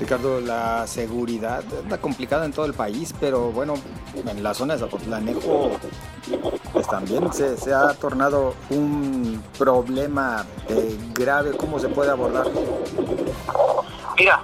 Ricardo, 0.00 0.40
la 0.40 0.86
seguridad 0.86 1.62
está 1.82 1.98
complicada 1.98 2.46
en 2.46 2.52
todo 2.52 2.64
el 2.64 2.72
país, 2.72 3.14
pero 3.20 3.52
bueno, 3.52 3.74
en 4.14 4.42
la 4.42 4.54
zona 4.54 4.72
de 4.72 4.80
Zapotlanejo 4.80 5.72
pues 6.72 6.88
también 6.88 7.30
se, 7.34 7.58
se 7.58 7.74
ha 7.74 7.92
tornado 7.92 8.54
un 8.70 9.42
problema 9.58 10.46
eh, 10.70 10.96
grave. 11.12 11.50
¿Cómo 11.54 11.78
se 11.78 11.90
puede 11.90 12.10
abordar? 12.10 12.46
Mira, 14.18 14.40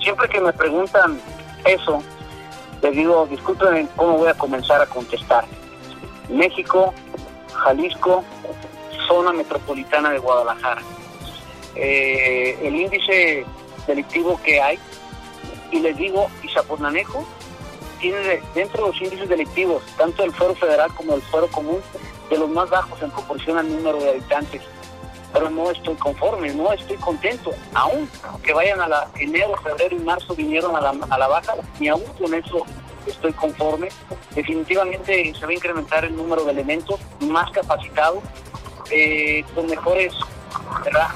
siempre 0.00 0.28
que 0.28 0.40
me 0.40 0.52
preguntan 0.52 1.20
eso, 1.64 2.00
les 2.80 2.92
digo, 2.92 3.26
disculpen 3.26 3.88
cómo 3.96 4.18
voy 4.18 4.28
a 4.28 4.34
comenzar 4.34 4.80
a 4.80 4.86
contestar. 4.86 5.44
México, 6.28 6.94
Jalisco, 7.52 8.22
zona 9.08 9.32
metropolitana 9.32 10.10
de 10.10 10.18
Guadalajara. 10.18 10.82
Eh, 11.74 12.56
el 12.62 12.76
índice 12.76 13.44
delictivo 13.86 14.40
que 14.44 14.60
hay, 14.60 14.78
y 15.70 15.80
les 15.80 15.96
digo, 15.96 16.28
Izapotlanejo 16.42 17.24
tiene 18.00 18.40
dentro 18.54 18.84
de 18.84 18.92
los 18.92 19.02
índices 19.02 19.28
delictivos, 19.28 19.82
tanto 19.96 20.24
el 20.24 20.32
fuero 20.32 20.54
federal 20.54 20.92
como 20.94 21.14
el 21.14 21.22
fuero 21.22 21.48
común, 21.48 21.80
de 22.28 22.38
los 22.38 22.48
más 22.48 22.70
bajos 22.70 23.02
en 23.02 23.10
proporción 23.10 23.58
al 23.58 23.68
número 23.68 23.98
de 23.98 24.10
habitantes 24.10 24.62
pero 25.32 25.50
no 25.50 25.70
estoy 25.70 25.94
conforme, 25.94 26.52
no 26.54 26.72
estoy 26.72 26.96
contento. 26.96 27.52
Aún 27.74 28.08
que 28.42 28.52
vayan 28.52 28.80
a 28.80 28.88
la 28.88 29.08
enero, 29.18 29.54
febrero 29.62 29.96
y 29.96 30.00
marzo 30.00 30.34
vinieron 30.34 30.74
a 30.76 30.80
la, 30.80 30.94
a 31.08 31.18
la 31.18 31.28
baja, 31.28 31.54
ni 31.78 31.88
aún 31.88 32.04
con 32.18 32.34
eso 32.34 32.64
estoy 33.06 33.32
conforme. 33.32 33.88
Definitivamente 34.34 35.32
se 35.34 35.46
va 35.46 35.52
a 35.52 35.54
incrementar 35.54 36.04
el 36.04 36.16
número 36.16 36.44
de 36.44 36.52
elementos 36.52 36.98
más 37.20 37.50
capacitados, 37.52 38.22
eh, 38.90 39.44
con 39.54 39.66
mejores 39.66 40.14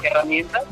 herramientas. 0.03 0.63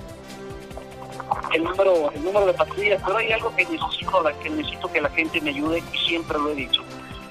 El 1.54 1.63
número, 1.63 2.12
el 2.12 2.24
número 2.24 2.46
de 2.48 2.54
patrullas, 2.54 3.02
pero 3.06 3.18
hay 3.18 3.32
algo 3.32 3.56
que 3.56 3.66
necesito, 3.66 4.24
que 4.42 4.50
necesito 4.50 4.92
que 4.92 5.02
la 5.02 5.10
gente 5.10 5.39
me 5.39 5.52
ayude 5.52 5.84
y 5.94 5.98
siempre 5.98 6.38
lo 6.38 6.50
he 6.50 6.56
dicho. 6.56 6.82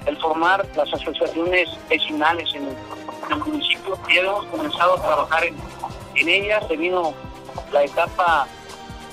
El 0.05 0.17
formar 0.17 0.65
las 0.75 0.91
asociaciones 0.93 1.69
vecinales 1.89 2.53
en 2.55 2.69
el, 3.29 3.37
municipio, 3.37 3.97
ya 4.13 4.21
hemos 4.21 4.45
comenzado 4.45 4.95
a 4.95 5.01
trabajar 5.01 5.45
en 5.45 5.55
en 6.15 6.29
ella 6.29 6.61
se 6.67 6.77
vino 6.77 7.13
la 7.71 7.83
etapa 7.83 8.47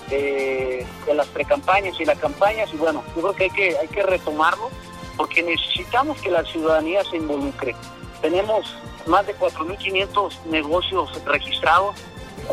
de, 0.09 0.87
las 1.15 1.27
precampañas 1.29 1.99
y 2.01 2.05
las 2.05 2.19
campañas 2.19 2.73
y 2.73 2.77
bueno, 2.77 3.03
yo 3.15 3.23
creo 3.23 3.35
que 3.35 3.45
hay 3.45 3.51
que, 3.51 3.79
hay 3.79 3.89
que 3.89 4.03
retomarlo 4.03 4.71
porque 5.17 5.43
necesitamos 5.43 6.21
que 6.21 6.31
la 6.31 6.45
ciudadanía 6.45 7.05
se 7.05 7.17
involucre. 7.17 7.75
Tenemos 8.21 8.77
más 9.07 9.27
de 9.27 9.35
4.500 9.37 10.45
negocios 10.47 11.25
registrados, 11.25 11.97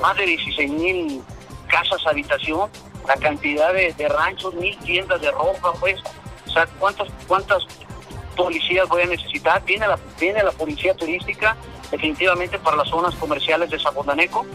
más 0.01 0.17
de 0.17 0.25
16.000 0.25 1.21
casas 1.67 2.05
habitación, 2.05 2.69
la 3.07 3.15
cantidad 3.15 3.73
de, 3.73 4.07
ranchos, 4.07 4.53
mil 4.55 4.77
tiendas 4.79 5.21
de 5.21 5.31
ropa, 5.31 5.73
pues, 5.79 5.99
o 6.45 6.49
sea, 6.49 6.65
¿cuántas, 6.79 7.07
cuántas 7.27 7.63
policías 8.35 8.87
voy 8.89 9.03
a 9.03 9.07
necesitar? 9.07 9.63
Viene 9.63 9.87
la, 9.87 9.97
viene 10.19 10.43
la 10.43 10.51
policía 10.51 10.93
turística, 10.95 11.55
definitivamente 11.91 12.59
para 12.59 12.77
las 12.77 12.89
zonas 12.89 13.15
comerciales 13.15 13.69
de 13.69 13.79
Zapotaneco, 13.79 14.45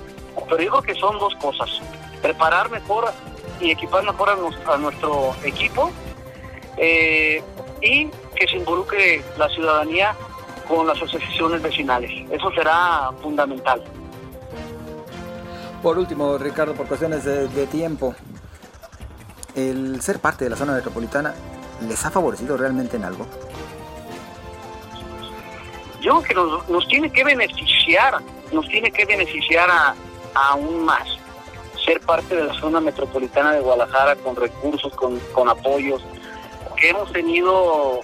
pero 0.44 0.56
digo 0.56 0.82
que 0.82 0.94
son 0.94 1.18
dos 1.18 1.34
cosas, 1.36 1.70
preparar 2.20 2.70
mejor 2.70 3.10
y 3.60 3.70
equipar 3.70 4.04
mejor 4.04 4.30
a, 4.30 4.76
nuestro, 4.76 5.34
equipo 5.44 5.90
eh, 6.76 7.42
y 7.80 8.06
que 8.34 8.46
se 8.48 8.56
involucre 8.56 9.22
la 9.36 9.48
ciudadanía 9.48 10.14
con 10.68 10.86
las 10.86 10.96
asociaciones 10.96 11.62
vecinales. 11.62 12.10
Eso 12.30 12.50
será 12.52 13.10
fundamental. 13.22 13.82
Por 15.82 15.98
último, 15.98 16.38
Ricardo, 16.38 16.74
por 16.74 16.86
cuestiones 16.86 17.24
de, 17.24 17.66
tiempo, 17.66 18.14
el 19.56 20.00
ser 20.00 20.20
parte 20.20 20.44
de 20.44 20.50
la 20.50 20.56
zona 20.56 20.74
metropolitana, 20.74 21.34
¿les 21.88 22.04
ha 22.04 22.10
favorecido 22.10 22.56
realmente 22.56 22.96
en 22.96 23.04
algo? 23.04 23.26
yo 26.00 26.20
creo 26.20 26.22
que 26.22 26.34
nos, 26.34 26.68
nos, 26.68 26.88
tiene 26.88 27.12
que 27.12 27.22
beneficiar, 27.22 28.20
nos 28.50 28.66
tiene 28.66 28.90
que 28.90 29.04
beneficiar 29.04 29.70
a, 29.70 29.94
aún 30.34 30.84
más 30.84 31.06
ser 31.84 32.00
parte 32.00 32.34
de 32.34 32.44
la 32.44 32.54
zona 32.54 32.80
metropolitana 32.80 33.52
de 33.52 33.60
Guadalajara 33.60 34.16
con 34.16 34.34
recursos, 34.34 34.92
con 34.94 35.48
apoyos, 35.48 36.02
que 36.76 36.90
hemos 36.90 37.12
tenido 37.12 38.00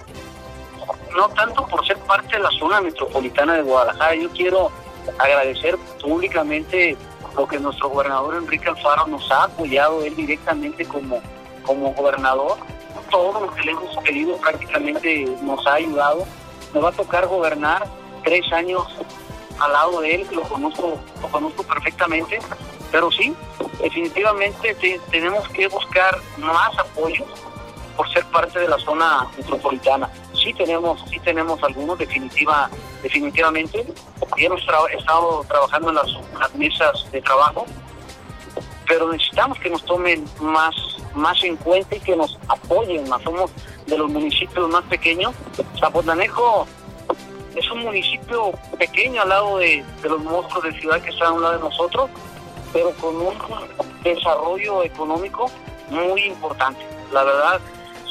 no 1.15 1.29
tanto 1.29 1.65
por 1.67 1.85
ser 1.85 1.97
parte 1.99 2.37
de 2.37 2.43
la 2.43 2.49
zona 2.51 2.81
metropolitana 2.81 3.53
de 3.55 3.63
Guadalajara, 3.63 4.15
yo 4.15 4.29
quiero 4.31 4.71
agradecer 5.17 5.77
públicamente 6.01 6.97
lo 7.35 7.47
que 7.47 7.59
nuestro 7.59 7.89
gobernador 7.89 8.35
Enrique 8.35 8.69
Alfaro 8.69 9.07
nos 9.07 9.29
ha 9.31 9.45
apoyado 9.45 10.03
él 10.03 10.15
directamente 10.15 10.85
como, 10.85 11.21
como 11.63 11.93
gobernador. 11.93 12.57
Todo 13.09 13.45
lo 13.45 13.53
que 13.53 13.63
le 13.63 13.71
hemos 13.71 13.95
pedido 13.97 14.37
prácticamente 14.37 15.25
nos 15.41 15.65
ha 15.65 15.75
ayudado. 15.75 16.25
Me 16.73 16.79
va 16.79 16.89
a 16.89 16.91
tocar 16.93 17.27
gobernar 17.27 17.87
tres 18.23 18.51
años 18.51 18.85
al 19.59 19.73
lado 19.73 20.01
de 20.01 20.15
él, 20.15 20.27
lo 20.31 20.41
conozco, 20.43 20.99
lo 21.21 21.27
conozco 21.29 21.63
perfectamente, 21.63 22.39
pero 22.91 23.11
sí, 23.11 23.35
definitivamente 23.81 24.75
tenemos 25.11 25.47
que 25.49 25.67
buscar 25.67 26.17
más 26.37 26.77
apoyo 26.77 27.25
por 27.97 28.09
ser 28.11 28.25
parte 28.25 28.59
de 28.59 28.67
la 28.67 28.77
zona 28.79 29.27
metropolitana. 29.37 30.09
Sí 30.43 30.53
tenemos, 30.53 31.03
sí 31.09 31.19
tenemos 31.19 31.61
algunos 31.63 31.97
definitiva, 31.97 32.69
definitivamente. 33.03 33.85
Y 34.37 34.45
hemos 34.45 34.61
estado 34.61 35.43
trabajando 35.47 35.89
en 35.89 35.95
las, 35.95 36.55
mesas 36.55 37.05
de 37.11 37.21
trabajo, 37.21 37.65
pero 38.87 39.11
necesitamos 39.11 39.59
que 39.59 39.69
nos 39.69 39.83
tomen 39.85 40.25
más, 40.39 40.75
más 41.13 41.43
en 41.43 41.55
cuenta 41.57 41.95
y 41.95 41.99
que 41.99 42.15
nos 42.15 42.37
apoyen 42.47 43.07
más. 43.09 43.21
Somos 43.23 43.51
de 43.87 43.97
los 43.97 44.09
municipios 44.09 44.69
más 44.69 44.83
pequeños. 44.85 45.33
Zapotlanejo 45.79 46.67
es 47.55 47.71
un 47.71 47.83
municipio 47.83 48.51
pequeño 48.77 49.21
al 49.21 49.29
lado 49.29 49.57
de, 49.57 49.83
los 50.03 50.23
monstruos 50.23 50.63
de 50.63 50.79
ciudad 50.79 51.01
que 51.01 51.09
están 51.09 51.27
a 51.27 51.31
un 51.33 51.41
lado 51.41 51.57
de 51.57 51.63
nosotros, 51.63 52.09
pero 52.71 52.91
con 52.93 53.15
un 53.17 53.33
desarrollo 54.03 54.83
económico 54.83 55.51
muy 55.89 56.23
importante. 56.23 56.85
La 57.11 57.23
verdad, 57.23 57.59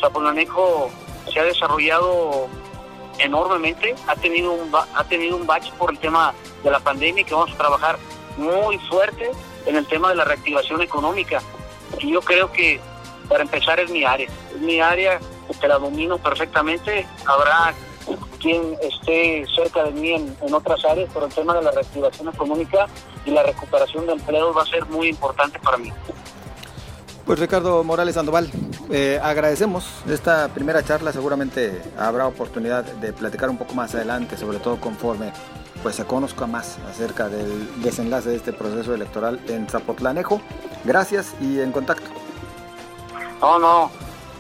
Zapotlanejo 0.01 0.91
se 1.29 1.41
ha 1.41 1.45
desarrollado 1.45 2.49
enormemente, 3.19 3.95
ha 4.07 4.15
tenido 4.17 4.53
un 4.53 4.71
ha 4.75 5.05
tenido 5.05 5.37
un 5.37 5.47
bache 5.47 5.73
por 5.79 5.91
el 5.91 5.99
tema 5.99 6.35
de 6.63 6.71
la 6.71 6.81
pandemia 6.81 7.25
que 7.25 7.35
vamos 7.35 7.53
a 7.53 7.57
trabajar 7.57 7.99
muy 8.37 8.79
fuerte 8.89 9.31
en 9.67 9.77
el 9.77 9.87
tema 9.87 10.11
de 10.11 10.17
la 10.17 10.25
reactivación 10.25 10.81
económica. 10.83 11.43
Y 11.99 12.13
yo 12.13 12.21
creo 12.21 12.53
que 12.53 12.81
para 13.29 13.43
empezar 13.43 13.81
es 13.81 13.91
mi 13.91 14.05
área, 14.05 14.29
es 14.55 14.61
mi 14.61 14.81
área 14.81 15.19
que 15.61 15.69
la 15.69 15.79
domino 15.79 16.19
perfectamente, 16.19 17.07
habrá 17.27 17.75
quien 18.41 18.77
esté 18.83 19.45
cerca 19.55 19.85
de 19.85 19.91
mí 19.93 20.13
en, 20.13 20.55
otras 20.55 20.85
áreas, 20.85 21.11
pero 21.13 21.27
el 21.27 21.33
tema 21.33 21.55
de 21.55 21.63
la 21.63 21.71
reactivación 21.71 22.29
económica 22.29 22.87
y 23.25 23.31
la 23.31 23.43
recuperación 23.43 24.07
de 24.07 24.13
empleos 24.13 24.57
va 24.57 24.63
a 24.63 24.67
ser 24.67 24.87
muy 24.87 25.09
importante 25.09 25.59
para 25.59 25.77
mí. 25.77 25.93
Pues 27.29 27.41
Ricardo 27.41 27.85
Morales 27.85 28.15
Sandoval, 28.15 28.51
eh, 28.91 29.21
agradecemos 29.23 29.85
esta 30.09 30.49
primera 30.49 30.83
charla, 30.83 31.13
seguramente 31.13 31.83
habrá 31.99 32.27
oportunidad 32.27 32.85
de 32.85 33.13
platicar 33.13 33.51
un 33.51 33.59
poco 33.59 33.75
más 33.75 33.95
adelante, 33.95 34.39
sobre 34.39 34.57
todo 34.61 34.81
conforme 34.81 35.35
pues 35.83 35.97
se 35.97 36.07
conozca 36.07 36.47
más 36.47 36.79
acerca 36.89 37.29
del 37.29 37.83
desenlace 37.83 38.31
de 38.31 38.37
este 38.37 38.55
proceso 38.55 38.95
electoral 38.95 39.41
en 39.47 39.69
Zapotlanejo. 39.69 40.41
Gracias 40.85 41.35
y 41.39 41.61
en 41.61 41.71
contacto. 41.71 42.09
No, 43.43 43.59
no, 43.59 43.91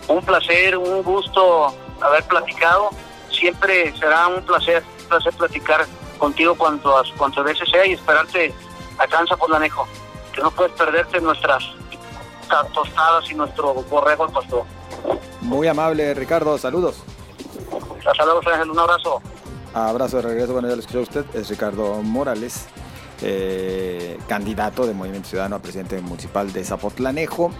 un 0.09 0.24
placer, 0.24 0.79
un 0.79 1.03
gusto 1.03 1.74
haber 2.01 2.24
platicado 2.24 2.88
siempre 3.31 3.94
será 3.98 4.29
un 4.29 4.42
placer, 4.44 4.83
un 5.03 5.09
placer 5.09 5.35
platicar 5.35 5.85
contigo 6.16 6.55
cuanto, 6.55 6.94
cuantas 7.18 7.44
veces 7.44 7.68
sea 7.70 7.85
y 7.85 7.92
esperarte 7.92 8.55
acá 8.96 9.20
en 9.20 9.53
Lanejo, 9.53 9.87
que 10.33 10.40
no 10.40 10.51
puedes 10.51 10.72
perderte 10.72 11.20
nuestras 11.20 11.78
tostadas 12.73 13.31
y 13.31 13.35
nuestro 13.35 13.75
borrego 13.75 14.25
al 14.25 14.33
pastor. 14.33 14.65
Muy 15.41 15.67
amable, 15.69 16.15
Ricardo, 16.15 16.59
saludos. 16.59 17.03
Saludos, 18.17 18.47
Ángel, 18.47 18.71
un 18.71 18.79
abrazo. 18.79 19.21
Abrazo 19.75 20.17
de 20.17 20.23
regreso, 20.23 20.53
bueno, 20.53 20.69
ya 20.69 20.75
lo 20.75 20.81
escuchó 20.81 21.01
usted, 21.01 21.25
es 21.35 21.49
Ricardo 21.49 22.03
Morales, 22.03 22.67
eh, 23.23 24.19
candidato 24.27 24.87
de 24.87 24.95
Movimiento 24.95 25.29
Ciudadano 25.29 25.57
a 25.57 25.59
presidente 25.59 26.01
municipal 26.01 26.53
de 26.53 26.65
Zapotlanejo, 26.65 27.51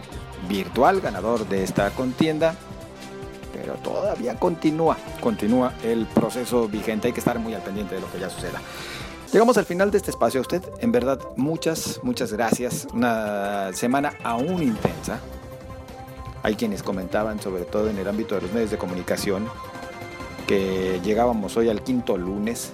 virtual, 0.49 1.01
ganador 1.01 1.47
de 1.47 1.63
esta 1.63 1.91
contienda 1.91 2.55
pero 3.53 3.75
todavía 3.75 4.37
continúa, 4.37 4.97
continúa 5.21 5.73
el 5.83 6.07
proceso 6.07 6.69
vigente. 6.69 7.09
Hay 7.09 7.13
que 7.13 7.21
estar 7.21 7.39
muy 7.39 7.55
al 7.55 7.63
pendiente 7.63 7.95
de 7.95 8.01
lo 8.01 8.11
que 8.11 8.19
ya 8.19 8.31
suceda. 8.31 8.61
Llegamos 9.33 9.59
al 9.59 9.65
final 9.65 9.91
de 9.91 9.99
este 9.99 10.11
espacio. 10.11 10.41
A 10.41 10.43
usted, 10.43 10.63
en 10.81 10.93
verdad, 10.93 11.21
muchas, 11.37 12.01
muchas 12.03 12.33
gracias. 12.33 12.89
Una 12.93 13.73
semana 13.73 14.15
aún 14.23 14.63
intensa. 14.63 15.21
Hay 16.43 16.55
quienes 16.55 16.83
comentaban, 16.83 17.41
sobre 17.41 17.65
todo 17.65 17.91
en 17.91 17.99
el 17.99 18.09
ámbito 18.09 18.35
de 18.37 18.43
los 18.43 18.53
medios 18.53 18.71
de 18.71 18.79
comunicación, 18.79 19.49
que 20.47 21.01
llegábamos 21.05 21.57
hoy 21.57 21.69
al 21.69 21.83
quinto 21.83 22.17
lunes, 22.17 22.73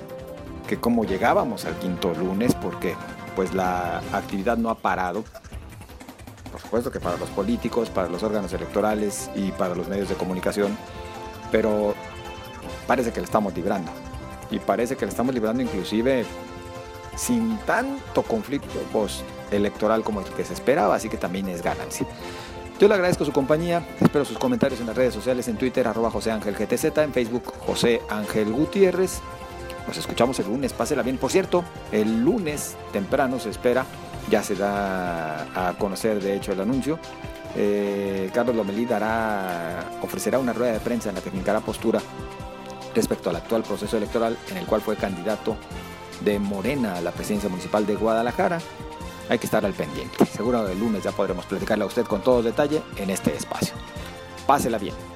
que 0.68 0.78
cómo 0.78 1.04
llegábamos 1.04 1.64
al 1.64 1.76
quinto 1.78 2.12
lunes, 2.14 2.54
porque 2.54 2.94
pues 3.34 3.52
la 3.52 3.98
actividad 4.12 4.56
no 4.56 4.70
ha 4.70 4.76
parado 4.76 5.24
por 6.54 6.60
supuesto 6.60 6.92
que 6.92 7.00
para 7.00 7.16
los 7.16 7.28
políticos, 7.30 7.90
para 7.90 8.08
los 8.08 8.22
órganos 8.22 8.52
electorales 8.52 9.28
y 9.34 9.50
para 9.50 9.74
los 9.74 9.88
medios 9.88 10.08
de 10.08 10.14
comunicación, 10.14 10.78
pero 11.50 11.94
parece 12.86 13.10
que 13.10 13.18
le 13.18 13.24
estamos 13.24 13.52
librando. 13.56 13.90
Y 14.50 14.59
parece 14.59 14.96
que 14.96 15.04
le 15.04 15.11
estamos 15.11 15.35
librando 15.35 15.62
inclusive 15.62 16.24
sin 17.16 17.59
tanto 17.59 18.22
conflicto 18.22 18.78
post-electoral 18.92 20.02
como 20.02 20.20
el 20.20 20.26
que 20.26 20.44
se 20.44 20.52
esperaba, 20.52 20.96
así 20.96 21.09
que 21.09 21.16
también 21.16 21.48
es 21.48 21.62
ganancia. 21.62 22.07
Yo 22.78 22.88
le 22.88 22.94
agradezco 22.94 23.24
su 23.24 23.33
compañía, 23.33 23.87
espero 24.00 24.24
sus 24.24 24.37
comentarios 24.37 24.80
en 24.80 24.88
las 24.88 24.96
redes 24.96 25.14
sociales, 25.14 25.46
en 25.46 25.57
Twitter, 25.57 25.87
arroba 25.87 26.11
José 26.11 26.33
Ángel 26.33 26.57
GTZ, 26.57 26.98
en 26.98 27.12
Facebook, 27.12 27.52
José 27.64 28.02
Ángel 28.09 28.52
Gutiérrez. 28.52 29.20
Nos 29.87 29.96
escuchamos 29.96 30.38
el 30.40 30.46
lunes, 30.46 30.72
pásela 30.72 31.02
bien. 31.02 31.18
Por 31.18 31.30
cierto, 31.30 31.64
el 31.92 32.24
lunes 32.24 32.76
temprano 32.92 33.38
se 33.38 33.50
espera 33.50 33.87
ya 34.30 34.42
se 34.42 34.54
da 34.54 35.68
a 35.68 35.74
conocer 35.78 36.22
de 36.22 36.37
hecho 36.37 36.52
el 36.52 36.61
anuncio. 36.61 36.98
Eh, 37.57 38.30
Carlos 38.33 38.57
Lomelí 38.57 38.85
dará, 38.85 39.85
ofrecerá 40.02 40.38
una 40.38 40.52
rueda 40.52 40.72
de 40.72 40.80
prensa 40.80 41.11
en 41.11 41.16
la 41.16 41.20
que 41.20 41.30
fincará 41.30 41.61
postura 41.61 42.00
respecto 42.94 43.30
al 43.30 43.37
actual 43.37 43.62
proceso 43.62 43.96
electoral 43.96 44.37
en 44.50 44.59
el 44.59 44.66
cual 44.66 44.80
fue 44.80 44.96
candidato 44.96 45.57
de 46.20 46.38
Morena 46.38 46.96
a 46.96 47.00
la 47.00 47.11
presidencia 47.11 47.48
municipal 47.48 47.87
de 47.87 47.96
Guadalajara. 47.96 48.59
Hay 49.28 49.38
que 49.38 49.46
estar 49.46 49.64
al 49.64 49.72
pendiente. 49.72 50.24
Seguro 50.26 50.68
el 50.68 50.78
lunes 50.78 51.02
ya 51.02 51.12
podremos 51.12 51.46
platicarle 51.46 51.85
a 51.85 51.87
usted 51.87 52.04
con 52.04 52.22
todo 52.22 52.42
detalle 52.42 52.83
en 52.96 53.11
este 53.11 53.35
espacio. 53.35 53.74
Pásela 54.46 54.78
bien. 54.78 55.13